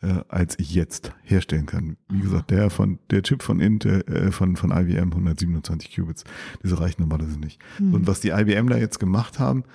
äh, 0.01 0.23
als 0.27 0.57
ich 0.57 0.73
jetzt 0.73 1.13
herstellen 1.21 1.67
kann. 1.67 1.97
Wie 2.09 2.19
gesagt, 2.19 2.49
der 2.49 2.71
von 2.71 2.97
der 3.11 3.21
Chip 3.21 3.43
von 3.43 3.59
Intel, 3.59 4.01
äh, 4.07 4.31
von 4.31 4.55
von 4.55 4.71
IBM 4.71 5.11
127 5.11 5.95
Qubits, 5.95 6.23
diese 6.63 6.79
reicht 6.79 6.99
normalerweise 6.99 7.39
nicht. 7.39 7.61
Mhm. 7.77 7.93
Und 7.93 8.07
was 8.07 8.21
die 8.21 8.29
IBM 8.29 8.69
da 8.69 8.77
jetzt 8.77 8.99
gemacht 8.99 9.37
haben, 9.37 9.65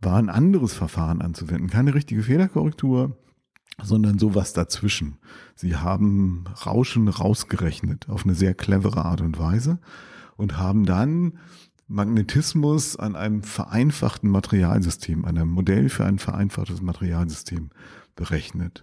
war 0.00 0.16
ein 0.16 0.28
anderes 0.28 0.74
Verfahren 0.74 1.20
anzuwenden, 1.22 1.68
keine 1.68 1.94
richtige 1.94 2.22
Fehlerkorrektur, 2.22 3.16
sondern 3.82 4.20
sowas 4.20 4.52
dazwischen. 4.52 5.18
Sie 5.56 5.74
haben 5.74 6.44
Rauschen 6.64 7.08
rausgerechnet 7.08 8.08
auf 8.08 8.24
eine 8.24 8.36
sehr 8.36 8.54
clevere 8.54 9.04
Art 9.04 9.22
und 9.22 9.40
Weise 9.40 9.80
und 10.36 10.56
haben 10.56 10.86
dann 10.86 11.32
Magnetismus 11.90 12.96
an 12.96 13.16
einem 13.16 13.42
vereinfachten 13.42 14.30
Materialsystem, 14.30 15.24
einem 15.24 15.48
Modell 15.48 15.88
für 15.88 16.04
ein 16.04 16.20
vereinfachtes 16.20 16.80
Materialsystem 16.80 17.70
berechnet. 18.14 18.82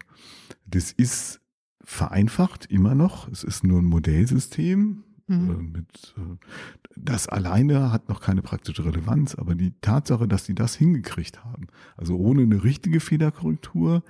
Das 0.66 0.92
ist 0.92 1.40
vereinfacht 1.84 2.66
immer 2.66 2.96
noch. 2.96 3.30
Es 3.30 3.46
ist 3.46 3.64
nur 3.64 3.80
ein 3.82 3.86
Modellsystem. 3.86 5.06
Mhm. 5.28 5.50
Äh, 5.50 5.78
mit, 5.78 6.16
äh, 6.18 6.38
das 6.96 7.28
alleine 7.28 7.92
hat 7.92 8.10
noch 8.10 8.22
keine 8.22 8.42
praktische 8.42 8.86
Relevanz, 8.86 9.36
aber 9.36 9.56
die 9.56 9.74
Tatsache, 9.82 10.28
dass 10.28 10.46
sie 10.46 10.56
das 10.56 10.76
hingekriegt 10.76 11.44
haben, 11.44 11.68
also 11.98 12.18
ohne 12.18 12.44
eine 12.44 12.64
richtige 12.64 13.00
Fehlerkorrektur, 13.00 14.04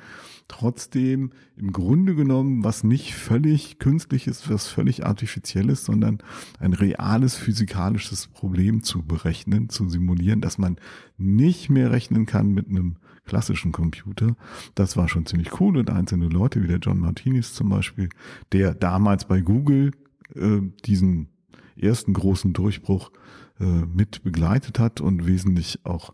trotzdem 0.48 1.32
im 1.58 1.74
Grunde 1.74 2.16
genommen 2.16 2.64
was 2.64 2.84
nicht 2.84 3.16
völlig 3.16 3.80
künstlich 3.80 4.28
ist, 4.28 4.50
was 4.50 4.68
völlig 4.68 5.06
artifiziell 5.06 5.70
ist, 5.70 5.86
sondern 5.86 6.20
ein 6.60 6.74
reales 6.74 7.36
physikalisches 7.36 8.28
Problem 8.28 8.84
zu 8.84 9.02
berechnen, 9.04 9.70
zu 9.70 9.90
simulieren, 9.90 10.42
dass 10.42 10.58
man 10.58 10.78
nicht 11.18 11.70
mehr 11.70 11.92
rechnen 11.92 12.26
kann 12.26 12.54
mit 12.54 12.70
einem 12.70 12.98
klassischen 13.26 13.72
Computer. 13.72 14.38
Das 14.76 14.96
war 14.96 15.10
schon 15.10 15.26
ziemlich 15.26 15.60
cool 15.60 15.78
und 15.78 15.90
einzelne 15.90 16.30
Leute 16.30 16.64
wie 16.64 16.68
der 16.68 16.78
John 16.78 17.00
Martinis 17.00 17.54
zum 17.54 17.70
Beispiel, 17.70 18.08
der 18.54 18.74
damals 18.74 19.26
bei 19.26 19.42
Google 19.42 19.92
äh, 20.38 20.62
diesen 20.86 21.30
ersten 21.76 22.14
großen 22.14 22.54
Durchbruch 22.54 23.12
äh, 23.60 23.66
mit 23.66 24.24
begleitet 24.24 24.80
hat 24.80 25.02
und 25.02 25.26
wesentlich 25.28 25.86
auch 25.86 26.14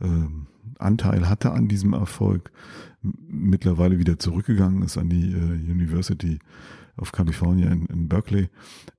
äh, 0.00 0.06
Anteil 0.78 1.28
hatte 1.28 1.52
an 1.52 1.68
diesem 1.68 1.92
Erfolg, 1.92 2.50
mittlerweile 3.02 3.98
wieder 3.98 4.18
zurückgegangen 4.18 4.82
ist 4.82 4.98
an 4.98 5.08
die 5.08 5.32
äh, 5.32 5.70
University 5.70 6.38
of 6.96 7.12
California 7.12 7.70
in, 7.70 7.86
in 7.86 8.08
Berkeley. 8.08 8.48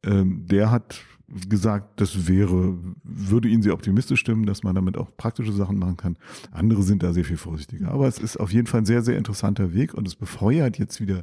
Ähm, 0.04 0.46
der 0.48 0.72
hat 0.72 1.02
gesagt, 1.50 2.00
das 2.02 2.28
wäre, 2.28 2.78
würde 3.04 3.48
ihn 3.48 3.62
sehr 3.62 3.74
optimistisch 3.74 4.20
stimmen, 4.20 4.46
dass 4.46 4.64
man 4.64 4.76
damit 4.76 4.98
auch 4.98 5.16
praktische 5.16 5.54
Sachen 5.54 5.80
machen 5.80 5.98
kann. 5.98 6.18
Andere 6.52 6.84
sind 6.84 7.02
da 7.02 7.14
sehr 7.14 7.26
viel 7.26 7.38
vorsichtiger. 7.38 7.90
Aber 7.90 8.08
es 8.08 8.20
ist 8.20 8.38
auf 8.38 8.52
jeden 8.52 8.68
Fall 8.68 8.82
ein 8.82 8.86
sehr, 8.86 9.02
sehr 9.02 9.18
interessanter 9.18 9.74
Weg 9.74 9.94
und 9.94 10.08
es 10.08 10.16
befeuert 10.16 10.78
jetzt 10.78 11.00
wieder 11.02 11.22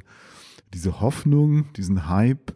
diese 0.73 1.01
Hoffnung, 1.01 1.71
diesen 1.73 2.09
Hype 2.09 2.53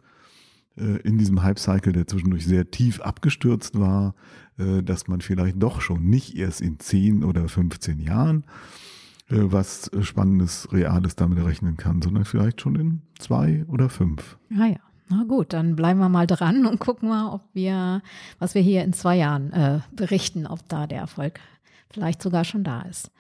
in 0.75 1.17
diesem 1.17 1.41
Hype-Cycle, 1.41 1.93
der 1.93 2.07
zwischendurch 2.07 2.45
sehr 2.45 2.69
tief 2.69 2.99
abgestürzt 3.01 3.79
war, 3.79 4.13
äh, 4.57 4.83
dass 4.83 5.07
man 5.07 5.21
vielleicht 5.21 5.61
doch 5.61 5.81
schon 5.81 6.05
nicht 6.09 6.35
erst 6.35 6.61
in 6.61 6.79
10 6.79 7.23
oder 7.23 7.47
15 7.47 7.99
Jahren 7.99 8.45
äh, 9.29 9.35
was 9.37 9.91
Spannendes, 10.01 10.71
Reales 10.71 11.15
damit 11.15 11.43
rechnen 11.43 11.77
kann, 11.77 12.01
sondern 12.01 12.25
vielleicht 12.25 12.61
schon 12.61 12.75
in 12.75 13.01
zwei 13.19 13.65
oder 13.67 13.89
fünf. 13.89 14.37
Ah 14.57 14.67
ja. 14.67 14.77
Na 15.07 15.23
gut, 15.23 15.53
dann 15.53 15.75
bleiben 15.75 15.99
wir 15.99 16.09
mal 16.09 16.25
dran 16.25 16.65
und 16.65 16.79
gucken 16.79 17.09
mal, 17.09 17.31
ob 17.31 17.43
wir, 17.53 18.01
was 18.39 18.55
wir 18.55 18.63
hier 18.63 18.83
in 18.83 18.91
zwei 18.91 19.17
Jahren 19.17 19.53
äh, 19.53 19.79
berichten, 19.91 20.47
ob 20.47 20.67
da 20.67 20.87
der 20.87 20.99
Erfolg 20.99 21.39
vielleicht 21.91 22.23
sogar 22.23 22.43
schon 22.43 22.63
da 22.63 22.81
ist. 22.81 23.11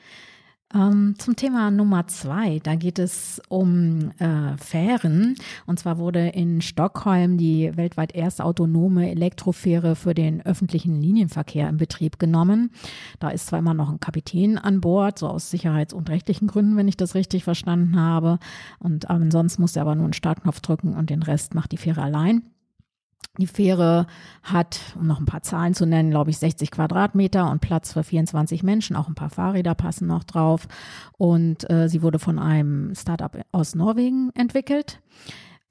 Ähm, 0.75 1.15
zum 1.17 1.37
Thema 1.37 1.71
Nummer 1.71 2.05
zwei, 2.07 2.59
da 2.59 2.75
geht 2.75 2.99
es 2.99 3.41
um 3.47 4.11
äh, 4.19 4.57
Fähren. 4.57 5.37
Und 5.65 5.79
zwar 5.79 5.97
wurde 5.97 6.27
in 6.27 6.61
Stockholm 6.61 7.37
die 7.37 7.71
weltweit 7.77 8.13
erste 8.13 8.43
autonome 8.43 9.09
Elektrofähre 9.09 9.95
für 9.95 10.13
den 10.13 10.45
öffentlichen 10.45 11.01
Linienverkehr 11.01 11.69
in 11.69 11.77
Betrieb 11.77 12.19
genommen. 12.19 12.71
Da 13.19 13.29
ist 13.29 13.47
zwar 13.47 13.59
immer 13.59 13.73
noch 13.73 13.89
ein 13.89 14.01
Kapitän 14.01 14.57
an 14.57 14.81
Bord, 14.81 15.17
so 15.17 15.29
aus 15.29 15.49
sicherheits- 15.49 15.93
und 15.93 16.09
rechtlichen 16.09 16.47
Gründen, 16.47 16.75
wenn 16.75 16.89
ich 16.89 16.97
das 16.97 17.15
richtig 17.15 17.45
verstanden 17.45 17.97
habe. 17.97 18.37
Und 18.79 19.09
ansonsten 19.09 19.61
muss 19.61 19.77
er 19.77 19.83
aber 19.83 19.95
nur 19.95 20.05
einen 20.05 20.13
Startknopf 20.13 20.59
drücken 20.59 20.93
und 20.93 21.09
den 21.09 21.23
Rest 21.23 21.55
macht 21.55 21.71
die 21.71 21.77
Fähre 21.77 22.01
allein. 22.01 22.43
Die 23.37 23.47
Fähre 23.47 24.07
hat, 24.43 24.79
um 24.95 25.07
noch 25.07 25.19
ein 25.19 25.25
paar 25.25 25.41
Zahlen 25.41 25.73
zu 25.73 25.85
nennen, 25.85 26.09
glaube 26.09 26.29
ich, 26.29 26.37
60 26.37 26.71
Quadratmeter 26.71 27.51
und 27.51 27.59
Platz 27.59 27.91
für 27.91 28.03
24 28.03 28.63
Menschen. 28.63 28.95
Auch 28.95 29.09
ein 29.09 29.15
paar 29.15 29.29
Fahrräder 29.29 29.75
passen 29.75 30.07
noch 30.07 30.23
drauf. 30.23 30.67
Und 31.17 31.69
äh, 31.69 31.89
sie 31.89 32.01
wurde 32.01 32.19
von 32.19 32.39
einem 32.39 32.95
Startup 32.95 33.37
aus 33.51 33.75
Norwegen 33.75 34.31
entwickelt 34.35 35.01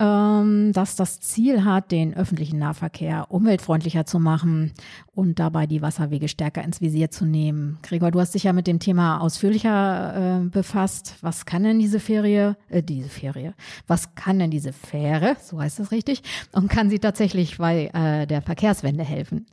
ähm, 0.01 0.73
dass 0.73 0.97
das 0.97 1.21
Ziel 1.21 1.65
hat, 1.65 1.93
den 1.93 2.15
öffentlichen 2.15 2.59
Nahverkehr 2.59 3.31
umweltfreundlicher 3.31 4.07
zu 4.07 4.19
machen 4.19 4.73
und 5.13 5.39
dabei 5.39 5.67
die 5.67 5.83
Wasserwege 5.83 6.27
stärker 6.27 6.65
ins 6.65 6.81
Visier 6.81 7.11
zu 7.11 7.25
nehmen. 7.25 7.79
Gregor, 7.83 8.11
du 8.11 8.21
hast 8.21 8.35
dich 8.35 8.43
ja 8.43 8.53
mit 8.53 8.67
dem 8.67 8.81
Thema 8.81 9.21
ausführlicher 9.21 10.43
äh, 10.43 10.49
befasst. 10.49 11.17
Was 11.21 11.47
kann 11.47 11.63
denn 11.63 11.79
diese 11.79 12.01
Ferie, 12.01 12.57
äh, 12.69 12.83
diese 12.83 13.09
Ferie, 13.09 13.55
was 13.87 14.17
kann 14.17 14.41
denn 14.41 14.51
diese 14.51 14.73
Fähre, 14.73 15.37
so 15.41 15.61
heißt 15.61 15.79
das 15.79 15.93
richtig, 15.93 16.23
und 16.53 16.69
kann 16.69 16.91
sie 16.91 16.99
tatsächlich 16.99 17.59
bei 17.59 17.91
äh, 17.95 18.27
der 18.27 18.43
Verkehrswende 18.43 19.05
helfen? 19.05 19.47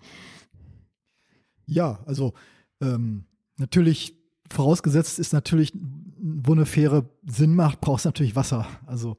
Ja, 1.67 2.00
also 2.07 2.33
ähm, 2.81 3.25
natürlich 3.57 4.17
vorausgesetzt 4.50 5.19
ist 5.19 5.33
natürlich, 5.33 5.71
wo 6.19 6.53
eine 6.53 6.65
Fähre 6.65 7.10
Sinn 7.25 7.55
macht, 7.55 7.79
braucht 7.79 8.00
es 8.00 8.05
natürlich 8.05 8.36
Wasser. 8.36 8.67
Also 8.88 9.17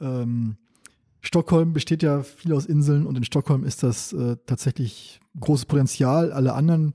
ähm, 0.00 0.56
Stockholm 1.20 1.72
besteht 1.72 2.02
ja 2.02 2.22
viel 2.22 2.52
aus 2.52 2.66
Inseln 2.66 3.06
und 3.06 3.16
in 3.16 3.24
Stockholm 3.24 3.64
ist 3.64 3.82
das 3.82 4.12
äh, 4.12 4.36
tatsächlich 4.46 5.20
großes 5.40 5.66
Potenzial. 5.66 6.32
Alle 6.32 6.52
anderen 6.52 6.92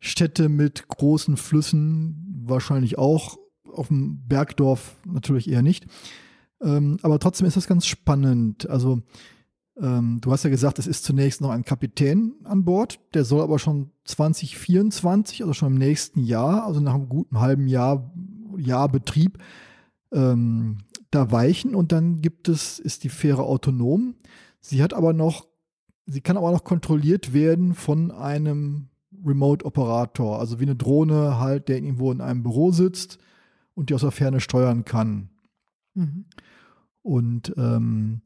Städte 0.00 0.48
mit 0.48 0.88
großen 0.88 1.36
Flüssen 1.36 2.42
wahrscheinlich 2.44 2.98
auch. 2.98 3.38
Auf 3.72 3.88
dem 3.88 4.26
Bergdorf 4.26 4.96
natürlich 5.04 5.48
eher 5.48 5.62
nicht. 5.62 5.86
Ähm, 6.60 6.98
aber 7.02 7.20
trotzdem 7.20 7.46
ist 7.46 7.56
das 7.56 7.68
ganz 7.68 7.86
spannend. 7.86 8.68
Also 8.68 9.02
ähm, 9.80 10.18
du 10.20 10.32
hast 10.32 10.42
ja 10.42 10.50
gesagt, 10.50 10.78
es 10.78 10.86
ist 10.86 11.04
zunächst 11.04 11.40
noch 11.40 11.50
ein 11.50 11.64
Kapitän 11.64 12.34
an 12.44 12.64
Bord. 12.64 12.98
Der 13.14 13.24
soll 13.24 13.42
aber 13.42 13.58
schon 13.58 13.90
2024, 14.04 15.42
also 15.42 15.52
schon 15.52 15.72
im 15.72 15.78
nächsten 15.78 16.20
Jahr, 16.20 16.64
also 16.66 16.80
nach 16.80 16.94
einem 16.94 17.08
guten 17.08 17.38
halben 17.38 17.68
Jahr, 17.68 18.12
Jahr 18.58 18.88
Betrieb, 18.88 19.38
ähm, 20.12 20.78
da 21.10 21.32
weichen 21.32 21.74
und 21.74 21.92
dann 21.92 22.20
gibt 22.20 22.48
es, 22.48 22.78
ist 22.78 23.04
die 23.04 23.08
Fähre 23.08 23.42
autonom. 23.42 24.14
Sie 24.60 24.82
hat 24.82 24.94
aber 24.94 25.12
noch, 25.12 25.46
sie 26.06 26.20
kann 26.20 26.36
aber 26.36 26.52
noch 26.52 26.64
kontrolliert 26.64 27.32
werden 27.32 27.74
von 27.74 28.10
einem 28.10 28.88
Remote-Operator, 29.24 30.38
also 30.38 30.60
wie 30.60 30.64
eine 30.64 30.76
Drohne 30.76 31.38
halt, 31.38 31.68
der 31.68 31.76
irgendwo 31.76 32.12
in 32.12 32.20
einem 32.20 32.42
Büro 32.42 32.70
sitzt 32.70 33.18
und 33.74 33.90
die 33.90 33.94
aus 33.94 34.02
der 34.02 34.10
Ferne 34.10 34.40
steuern 34.40 34.84
kann. 34.84 35.30
Mhm. 35.94 36.26
Und 37.02 37.54
ähm, 37.56 38.22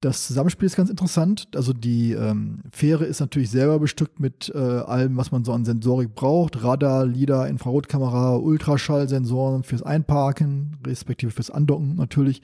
das 0.00 0.26
Zusammenspiel 0.26 0.66
ist 0.66 0.76
ganz 0.76 0.90
interessant. 0.90 1.48
Also 1.54 1.72
die 1.72 2.12
ähm, 2.12 2.62
Fähre 2.70 3.06
ist 3.06 3.20
natürlich 3.20 3.50
selber 3.50 3.78
bestückt 3.78 4.20
mit 4.20 4.52
äh, 4.54 4.58
allem, 4.58 5.16
was 5.16 5.32
man 5.32 5.44
so 5.44 5.52
an 5.52 5.64
Sensorik 5.64 6.14
braucht. 6.14 6.62
Radar, 6.62 7.06
LIDAR, 7.06 7.48
Infrarotkamera, 7.48 8.36
Ultraschallsensoren 8.36 9.62
fürs 9.62 9.82
Einparken, 9.82 10.76
respektive 10.86 11.32
fürs 11.32 11.50
Andocken 11.50 11.94
natürlich. 11.96 12.42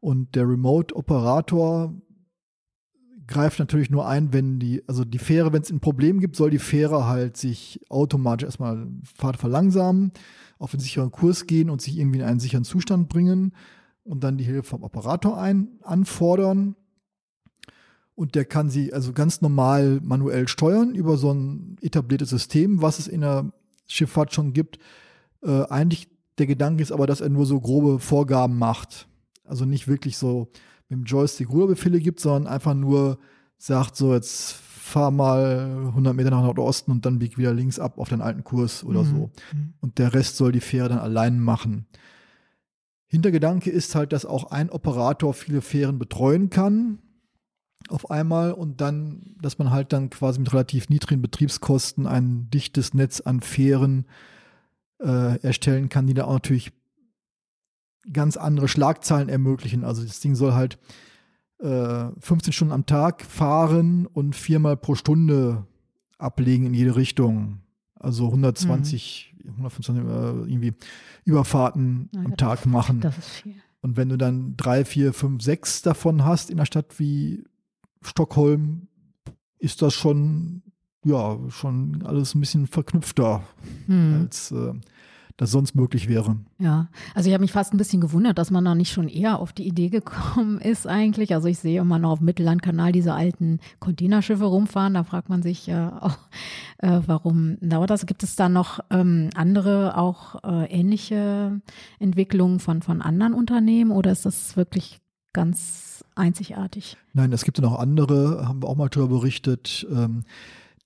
Und 0.00 0.34
der 0.34 0.48
Remote-Operator 0.48 1.94
greift 3.28 3.60
natürlich 3.60 3.90
nur 3.90 4.08
ein, 4.08 4.32
wenn 4.32 4.58
die, 4.58 4.82
also 4.88 5.04
die 5.04 5.18
Fähre, 5.18 5.52
wenn 5.52 5.62
es 5.62 5.70
ein 5.70 5.80
Problem 5.80 6.18
gibt, 6.18 6.34
soll 6.34 6.50
die 6.50 6.58
Fähre 6.58 7.06
halt 7.06 7.36
sich 7.36 7.80
automatisch 7.88 8.46
erstmal 8.46 8.88
Fahrt 9.04 9.36
verlangsamen, 9.36 10.10
auf 10.58 10.74
einen 10.74 10.80
sicheren 10.80 11.12
Kurs 11.12 11.46
gehen 11.46 11.70
und 11.70 11.80
sich 11.80 11.98
irgendwie 11.98 12.18
in 12.18 12.24
einen 12.24 12.40
sicheren 12.40 12.64
Zustand 12.64 13.08
bringen 13.08 13.52
und 14.02 14.24
dann 14.24 14.36
die 14.36 14.44
Hilfe 14.44 14.64
vom 14.64 14.82
Operator 14.82 15.40
ein, 15.40 15.68
anfordern 15.82 16.74
und 18.20 18.34
der 18.34 18.44
kann 18.44 18.68
sie 18.68 18.92
also 18.92 19.14
ganz 19.14 19.40
normal 19.40 19.98
manuell 20.02 20.46
steuern 20.46 20.94
über 20.94 21.16
so 21.16 21.32
ein 21.32 21.76
etabliertes 21.80 22.28
System, 22.28 22.82
was 22.82 22.98
es 22.98 23.08
in 23.08 23.22
der 23.22 23.50
Schifffahrt 23.86 24.34
schon 24.34 24.52
gibt. 24.52 24.78
Äh, 25.42 25.62
eigentlich 25.70 26.06
der 26.36 26.46
Gedanke 26.46 26.82
ist 26.82 26.92
aber, 26.92 27.06
dass 27.06 27.22
er 27.22 27.30
nur 27.30 27.46
so 27.46 27.58
grobe 27.58 27.98
Vorgaben 27.98 28.58
macht. 28.58 29.08
Also 29.46 29.64
nicht 29.64 29.88
wirklich 29.88 30.18
so 30.18 30.50
mit 30.90 30.98
dem 30.98 31.04
Joystick 31.04 31.48
Ruderbefehle 31.48 31.98
gibt, 31.98 32.20
sondern 32.20 32.52
einfach 32.52 32.74
nur 32.74 33.18
sagt 33.56 33.96
so, 33.96 34.12
jetzt 34.12 34.52
fahr 34.52 35.10
mal 35.10 35.86
100 35.86 36.14
Meter 36.14 36.28
nach 36.28 36.42
Nordosten 36.42 36.90
und 36.90 37.06
dann 37.06 37.20
bieg 37.20 37.38
wieder 37.38 37.54
links 37.54 37.78
ab 37.78 37.96
auf 37.96 38.10
den 38.10 38.20
alten 38.20 38.44
Kurs 38.44 38.84
oder 38.84 39.02
mhm. 39.02 39.06
so. 39.06 39.30
Mhm. 39.54 39.72
Und 39.80 39.98
der 39.98 40.12
Rest 40.12 40.36
soll 40.36 40.52
die 40.52 40.60
Fähre 40.60 40.90
dann 40.90 40.98
allein 40.98 41.40
machen. 41.40 41.86
Hintergedanke 43.06 43.70
ist 43.70 43.94
halt, 43.94 44.12
dass 44.12 44.26
auch 44.26 44.50
ein 44.50 44.68
Operator 44.68 45.32
viele 45.32 45.62
Fähren 45.62 45.98
betreuen 45.98 46.50
kann 46.50 46.98
auf 47.88 48.10
einmal 48.10 48.52
und 48.52 48.80
dann, 48.80 49.34
dass 49.40 49.58
man 49.58 49.70
halt 49.70 49.92
dann 49.92 50.10
quasi 50.10 50.38
mit 50.38 50.52
relativ 50.52 50.88
niedrigen 50.88 51.22
Betriebskosten 51.22 52.06
ein 52.06 52.50
dichtes 52.50 52.94
Netz 52.94 53.20
an 53.20 53.40
Fähren 53.40 54.06
äh, 55.00 55.40
erstellen 55.40 55.88
kann, 55.88 56.06
die 56.06 56.14
da 56.14 56.24
auch 56.24 56.34
natürlich 56.34 56.72
ganz 58.12 58.36
andere 58.36 58.68
Schlagzahlen 58.68 59.28
ermöglichen. 59.28 59.84
Also 59.84 60.02
das 60.04 60.20
Ding 60.20 60.34
soll 60.34 60.52
halt 60.52 60.78
äh, 61.58 62.08
15 62.20 62.52
Stunden 62.52 62.72
am 62.72 62.86
Tag 62.86 63.22
fahren 63.22 64.06
und 64.06 64.36
viermal 64.36 64.76
pro 64.76 64.94
Stunde 64.94 65.66
ablegen 66.18 66.66
in 66.66 66.74
jede 66.74 66.96
Richtung. 66.96 67.60
Also 67.94 68.26
120, 68.26 69.34
mhm. 69.44 69.50
125 69.50 70.04
äh, 70.04 70.52
irgendwie 70.52 70.74
Überfahrten 71.24 72.08
ja, 72.12 72.20
am 72.22 72.36
Tag 72.36 72.66
machen. 72.66 73.00
Das 73.00 73.18
ist 73.18 73.28
viel. 73.28 73.56
Und 73.82 73.96
wenn 73.96 74.10
du 74.10 74.18
dann 74.18 74.56
drei, 74.56 74.84
vier, 74.84 75.12
fünf, 75.12 75.42
sechs 75.42 75.82
davon 75.82 76.24
hast 76.24 76.50
in 76.50 76.58
einer 76.58 76.66
Stadt 76.66 76.98
wie 76.98 77.44
Stockholm 78.02 78.88
ist 79.58 79.82
das 79.82 79.94
schon, 79.94 80.62
ja, 81.04 81.38
schon 81.48 82.02
alles 82.04 82.34
ein 82.34 82.40
bisschen 82.40 82.66
verknüpfter, 82.66 83.42
hm. 83.86 84.22
als 84.22 84.52
äh, 84.52 84.72
das 85.40 85.52
sonst 85.52 85.74
möglich 85.74 86.06
wäre. 86.06 86.36
Ja, 86.58 86.88
also 87.14 87.28
ich 87.28 87.32
habe 87.32 87.40
mich 87.40 87.52
fast 87.52 87.72
ein 87.72 87.78
bisschen 87.78 88.02
gewundert, 88.02 88.36
dass 88.36 88.50
man 88.50 88.62
da 88.62 88.74
nicht 88.74 88.92
schon 88.92 89.08
eher 89.08 89.38
auf 89.38 89.54
die 89.54 89.66
Idee 89.66 89.88
gekommen 89.88 90.58
ist 90.60 90.86
eigentlich. 90.86 91.34
Also 91.34 91.48
ich 91.48 91.58
sehe 91.58 91.80
immer 91.80 91.98
noch 91.98 92.10
auf 92.10 92.18
dem 92.18 92.26
Mittellandkanal 92.26 92.92
diese 92.92 93.14
alten 93.14 93.58
Containerschiffe 93.78 94.44
rumfahren. 94.44 94.94
Da 94.94 95.02
fragt 95.02 95.30
man 95.30 95.42
sich 95.42 95.68
äh, 95.68 95.88
auch, 96.00 96.18
äh, 96.78 97.00
warum 97.06 97.56
dauert 97.60 97.88
das? 97.88 98.04
Gibt 98.04 98.22
es 98.22 98.36
da 98.36 98.50
noch 98.50 98.80
ähm, 98.90 99.30
andere, 99.34 99.96
auch 99.96 100.44
äh, 100.44 100.66
ähnliche 100.66 101.62
Entwicklungen 101.98 102.60
von, 102.60 102.82
von 102.82 103.00
anderen 103.00 103.32
Unternehmen 103.32 103.92
oder 103.92 104.12
ist 104.12 104.26
das 104.26 104.58
wirklich 104.58 105.00
ganz 105.32 105.89
einzigartig. 106.14 106.96
Nein, 107.12 107.32
es 107.32 107.44
gibt 107.44 107.58
ja 107.58 107.64
noch 107.64 107.78
andere, 107.78 108.46
haben 108.46 108.62
wir 108.62 108.68
auch 108.68 108.76
mal 108.76 108.88
darüber 108.88 109.18
berichtet. 109.18 109.86
Ähm, 109.90 110.24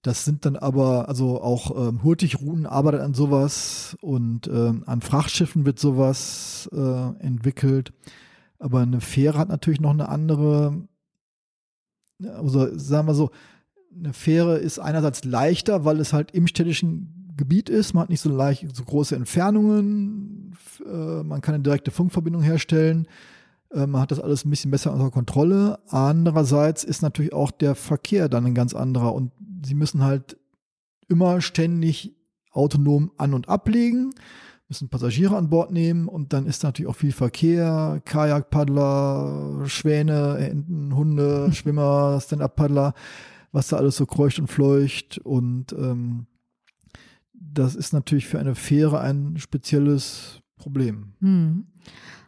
das 0.02 0.26
sind 0.26 0.44
dann 0.44 0.56
aber, 0.56 1.08
also 1.08 1.40
auch 1.40 1.88
ähm, 1.88 2.02
Hurtigruten 2.02 2.66
arbeitet 2.66 3.00
an 3.00 3.14
sowas 3.14 3.96
und 4.02 4.46
ähm, 4.48 4.84
an 4.86 5.00
Frachtschiffen 5.00 5.64
wird 5.64 5.78
sowas 5.78 6.68
äh, 6.72 7.24
entwickelt. 7.24 7.92
Aber 8.58 8.80
eine 8.80 9.00
Fähre 9.00 9.38
hat 9.38 9.48
natürlich 9.48 9.80
noch 9.80 9.90
eine 9.90 10.10
andere, 10.10 10.86
also 12.22 12.76
sagen 12.76 13.08
wir 13.08 13.14
so, 13.14 13.30
eine 13.96 14.12
Fähre 14.12 14.58
ist 14.58 14.78
einerseits 14.78 15.24
leichter, 15.24 15.84
weil 15.86 16.00
es 16.00 16.12
halt 16.12 16.32
im 16.32 16.46
städtischen 16.46 17.32
Gebiet 17.36 17.68
ist. 17.68 17.94
Man 17.94 18.02
hat 18.02 18.10
nicht 18.10 18.20
so 18.20 18.30
leicht 18.30 18.76
so 18.76 18.84
große 18.84 19.16
Entfernungen. 19.16 20.54
Äh, 20.84 21.22
man 21.22 21.40
kann 21.40 21.54
eine 21.54 21.62
direkte 21.62 21.90
Funkverbindung 21.90 22.42
herstellen. 22.42 23.08
Äh, 23.74 23.86
man 23.86 24.00
hat 24.00 24.10
das 24.10 24.20
alles 24.20 24.44
ein 24.44 24.50
bisschen 24.50 24.70
besser 24.70 24.92
unter 24.92 25.10
Kontrolle. 25.10 25.78
Andererseits 25.88 26.84
ist 26.84 27.02
natürlich 27.02 27.32
auch 27.32 27.50
der 27.50 27.74
Verkehr 27.74 28.28
dann 28.28 28.46
ein 28.46 28.54
ganz 28.54 28.74
anderer 28.74 29.14
und 29.14 29.32
sie 29.64 29.74
müssen 29.74 30.02
halt 30.02 30.36
immer 31.08 31.40
ständig 31.40 32.14
autonom 32.50 33.10
an- 33.16 33.34
und 33.34 33.48
ablegen, 33.48 34.14
müssen 34.68 34.88
Passagiere 34.88 35.36
an 35.36 35.50
Bord 35.50 35.72
nehmen 35.72 36.08
und 36.08 36.32
dann 36.32 36.46
ist 36.46 36.62
natürlich 36.62 36.88
auch 36.88 36.96
viel 36.96 37.12
Verkehr, 37.12 38.00
Kajakpaddler, 38.04 39.64
Schwäne, 39.66 40.38
Enten, 40.38 40.94
Hunde, 40.94 41.50
Schwimmer, 41.52 42.20
Stand-Up-Paddler, 42.20 42.94
was 43.52 43.68
da 43.68 43.76
alles 43.76 43.96
so 43.96 44.06
kreucht 44.06 44.38
und 44.38 44.48
fleucht 44.48 45.18
und 45.18 45.72
ähm, 45.72 46.26
das 47.32 47.74
ist 47.74 47.92
natürlich 47.92 48.26
für 48.26 48.38
eine 48.38 48.54
Fähre 48.54 49.00
ein 49.00 49.36
spezielles 49.36 50.40
Problem. 50.56 51.12
Hm. 51.20 51.66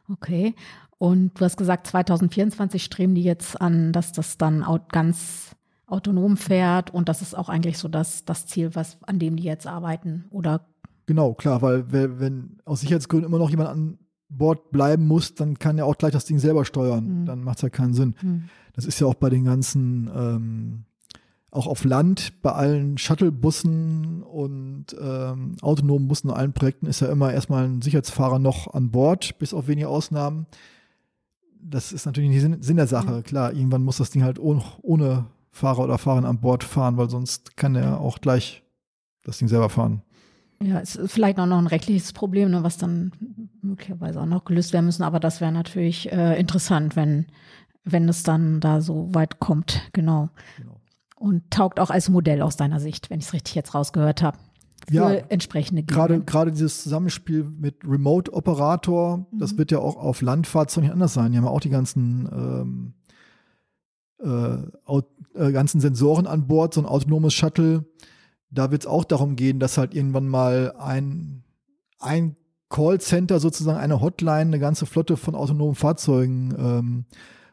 Okay. 0.09 0.55
Und 0.99 1.39
du 1.39 1.45
hast 1.45 1.57
gesagt, 1.57 1.87
2024 1.89 2.83
streben 2.83 3.15
die 3.15 3.23
jetzt 3.23 3.61
an, 3.61 3.93
dass 3.93 4.13
das 4.13 4.39
dann 4.39 4.65
ganz 4.91 5.55
autonom 5.87 6.37
fährt 6.37 6.91
und 6.91 7.09
das 7.09 7.23
ist 7.23 7.37
auch 7.37 7.49
eigentlich 7.49 7.79
so 7.79 7.89
das, 7.89 8.25
das 8.25 8.47
Ziel, 8.47 8.75
was, 8.75 8.99
an 9.03 9.19
dem 9.19 9.37
die 9.37 9.45
jetzt 9.45 9.67
arbeiten 9.67 10.25
oder 10.31 10.67
Genau, 11.07 11.35
klar, 11.35 11.63
weil 11.63 11.85
wenn 11.93 12.59
aus 12.65 12.81
Sicherheitsgründen 12.81 13.29
immer 13.29 13.39
noch 13.39 13.51
jemand 13.51 13.69
an 13.69 13.99
Bord 14.29 14.73
bleiben 14.73 15.07
muss, 15.07 15.35
dann 15.35 15.59
kann 15.59 15.79
er 15.79 15.87
auch 15.87 15.97
gleich 15.97 16.11
das 16.11 16.25
Ding 16.25 16.41
selber 16.41 16.65
steuern. 16.65 17.21
Mhm. 17.21 17.27
Dann 17.27 17.45
macht 17.45 17.59
es 17.59 17.63
ja 17.63 17.69
keinen 17.69 17.95
Sinn. 17.95 18.17
Mhm. 18.21 18.45
Das 18.75 18.85
ist 18.85 18.99
ja 18.99 19.07
auch 19.07 19.15
bei 19.15 19.31
den 19.31 19.45
ganzen, 19.45 20.11
ähm, 20.15 20.85
auch 21.53 21.69
auf 21.69 21.85
Land, 21.85 22.43
bei 22.43 22.51
allen 22.53 22.99
Shuttlebussen 22.99 24.25
und 24.25 24.87
ähm, 25.01 25.55
autonomen 25.63 26.09
Bussen 26.09 26.29
und 26.29 26.37
allen 26.37 26.53
Projekten 26.53 26.87
ist 26.87 27.01
ja 27.01 27.09
immer 27.09 27.33
erstmal 27.33 27.65
ein 27.65 27.83
Sicherheitsfahrer 27.83 28.41
noch 28.41 28.75
an 28.75 28.91
Bord, 28.91 29.39
bis 29.39 29.55
auf 29.55 29.69
wenige 29.69 29.89
Ausnahmen. 29.89 30.47
Das 31.69 31.93
ist 31.93 32.07
natürlich 32.07 32.31
nicht 32.31 32.41
Sinn, 32.41 32.63
Sinn 32.63 32.77
der 32.77 32.87
Sache. 32.87 33.23
Klar, 33.23 33.53
irgendwann 33.53 33.83
muss 33.83 33.97
das 33.97 34.11
Ding 34.11 34.23
halt 34.23 34.39
ohne, 34.39 34.63
ohne 34.83 35.27
Fahrer 35.51 35.85
oder 35.85 35.99
Fahrerin 35.99 36.25
an 36.25 36.41
Bord 36.41 36.63
fahren, 36.63 36.97
weil 36.97 37.11
sonst 37.11 37.57
kann 37.57 37.75
er 37.75 38.01
auch 38.01 38.21
gleich 38.21 38.63
das 39.25 39.39
Ding 39.39 39.49
selber 39.49 39.69
fahren. 39.69 40.03
Ja, 40.63 40.81
es 40.81 40.97
ist 40.97 41.13
vielleicht 41.13 41.39
auch 41.39 41.47
noch 41.47 41.59
ein 41.59 41.67
rechtliches 41.67 42.13
Problem, 42.13 42.51
ne, 42.51 42.63
was 42.63 42.79
dann 42.79 43.13
möglicherweise 43.63 44.21
auch 44.21 44.27
noch 44.27 44.45
gelöst 44.45 44.73
werden 44.73 44.87
müssen. 44.87 45.03
Aber 45.03 45.21
das 45.21 45.41
wäre 45.41 45.53
natürlich 45.53 46.11
äh, 46.13 46.39
interessant, 46.39 46.97
wenn, 46.97 47.27
wenn 47.85 48.09
es 48.09 48.23
dann 48.23 48.61
da 48.61 48.81
so 48.81 49.13
weit 49.13 49.39
kommt. 49.39 49.83
Genau. 49.93 50.31
genau. 50.57 50.81
Und 51.17 51.51
taugt 51.51 51.81
auch 51.81 51.91
als 51.91 52.09
Modell 52.09 52.43
aus 52.43 52.57
deiner 52.57 52.81
Sicht, 52.81 53.11
wenn 53.11 53.19
ich 53.19 53.27
es 53.27 53.33
richtig 53.33 53.55
jetzt 53.55 53.75
rausgehört 53.75 54.23
habe. 54.23 54.39
Ja, 54.91 55.11
entsprechende 55.11 55.83
gerade 55.83 56.21
gerade 56.21 56.53
dieses 56.53 56.83
Zusammenspiel 56.83 57.45
mit 57.45 57.77
Remote 57.85 58.33
Operator, 58.33 59.27
mhm. 59.31 59.39
das 59.39 59.59
wird 59.59 59.71
ja 59.71 59.79
auch 59.79 59.97
auf 59.97 60.23
Landfahrzeugen 60.23 60.87
nicht 60.87 60.93
anders 60.93 61.15
sein. 61.15 61.33
Die 61.33 61.39
haben 61.39 61.45
ja 61.45 61.51
auch 61.51 61.61
die 61.61 61.71
ganzen 61.71 62.29
ähm, 62.33 62.95
äh, 64.19 64.59
äh, 65.35 65.53
ganzen 65.53 65.81
Sensoren 65.81 66.27
an 66.27 66.47
Bord, 66.47 66.75
so 66.75 66.81
ein 66.81 66.87
autonomes 66.87 67.35
Shuttle 67.35 67.85
da 68.51 68.71
wird 68.71 68.83
es 68.83 68.87
auch 68.87 69.05
darum 69.05 69.37
gehen, 69.37 69.59
dass 69.59 69.79
halt 69.79 69.95
irgendwann 69.95 70.29
mal 70.29 70.75
ein, 70.79 71.45
ein 71.99 72.37
Callcenter, 72.69 73.39
sozusagen 73.41 73.79
eine 73.79 74.01
Hotline, 74.01 74.41
eine 74.41 74.59
ganze 74.59 74.87
Flotte 74.87 75.17
von 75.17 75.35
autonomen 75.35 75.75
Fahrzeugen 75.75 76.55
ähm, 76.59 77.05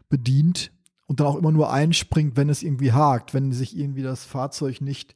bedient 0.09 0.71
und 1.07 1.19
dann 1.19 1.27
auch 1.27 1.35
immer 1.35 1.51
nur 1.51 1.71
einspringt, 1.71 2.35
wenn 2.37 2.49
es 2.49 2.63
irgendwie 2.63 2.91
hakt, 2.91 3.33
wenn 3.33 3.51
sich 3.51 3.77
irgendwie 3.77 4.01
das 4.01 4.25
Fahrzeug 4.25 4.81
nicht 4.81 5.15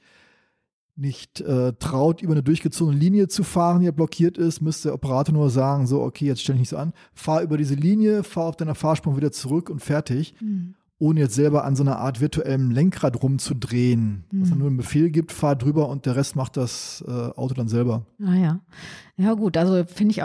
nicht 0.97 1.41
äh, 1.41 1.73
traut, 1.73 2.21
über 2.21 2.33
eine 2.33 2.43
durchgezogene 2.43 2.97
Linie 2.97 3.27
zu 3.27 3.43
fahren, 3.43 3.81
die 3.81 3.91
blockiert 3.91 4.38
ist, 4.38 4.62
müsste 4.62 4.89
der 4.89 4.95
Operator 4.95 5.33
nur 5.33 5.49
sagen, 5.49 5.88
so, 5.88 6.01
okay, 6.01 6.25
jetzt 6.25 6.41
stell 6.41 6.55
dich 6.55 6.62
nicht 6.62 6.69
so 6.69 6.77
an, 6.77 6.93
fahr 7.13 7.41
über 7.41 7.57
diese 7.57 7.75
Linie, 7.75 8.23
fahr 8.23 8.45
auf 8.45 8.57
deiner 8.57 8.75
Fahrspur 8.75 9.15
wieder 9.15 9.31
zurück 9.31 9.69
und 9.69 9.79
fertig. 9.79 10.36
Mhm 10.41 10.75
ohne 10.99 11.19
jetzt 11.19 11.36
selber 11.36 11.63
an 11.63 11.75
so 11.75 11.83
einer 11.83 11.99
Art 11.99 12.21
virtuellem 12.21 12.71
Lenkrad 12.71 13.21
rumzudrehen. 13.21 14.25
Mhm. 14.31 14.39
Dass 14.39 14.49
er 14.49 14.55
nur 14.55 14.67
einen 14.67 14.77
Befehl 14.77 15.12
gibt, 15.12 15.31
fahr 15.31 15.55
drüber 15.55 15.89
und 15.89 16.05
der 16.05 16.15
Rest 16.15 16.36
macht 16.36 16.57
das 16.57 17.03
äh, 17.07 17.12
Auto 17.12 17.53
dann 17.53 17.67
selber. 17.67 18.05
Ah 18.23 18.36
ja. 18.36 18.60
Ja 19.15 19.33
gut, 19.33 19.57
also 19.57 19.83
finde 19.86 20.12
ich 20.12 20.23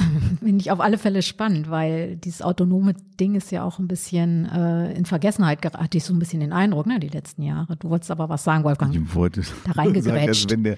Finde 0.40 0.60
ich 0.60 0.70
auf 0.70 0.80
alle 0.80 0.98
Fälle 0.98 1.22
spannend, 1.22 1.70
weil 1.70 2.16
dieses 2.16 2.42
autonome 2.42 2.94
Ding 3.18 3.34
ist 3.34 3.50
ja 3.52 3.62
auch 3.62 3.78
ein 3.78 3.88
bisschen 3.88 4.46
äh, 4.46 4.92
in 4.94 5.04
Vergessenheit 5.04 5.62
geraten, 5.62 5.84
hatte 5.84 5.98
ich 5.98 6.04
so 6.04 6.14
ein 6.14 6.18
bisschen 6.18 6.40
den 6.40 6.52
Eindruck, 6.52 6.86
ne, 6.86 6.98
die 6.98 7.08
letzten 7.08 7.42
Jahre. 7.42 7.76
Du 7.76 7.90
wolltest 7.90 8.10
aber 8.10 8.28
was 8.28 8.44
sagen, 8.44 8.64
Wolfgang. 8.64 8.94
Ich 8.94 9.14
wollte 9.14 9.42
da 9.64 9.72
reingegrätscht. 9.72 10.28
Also 10.28 10.50
wenn, 10.50 10.64
der, 10.64 10.76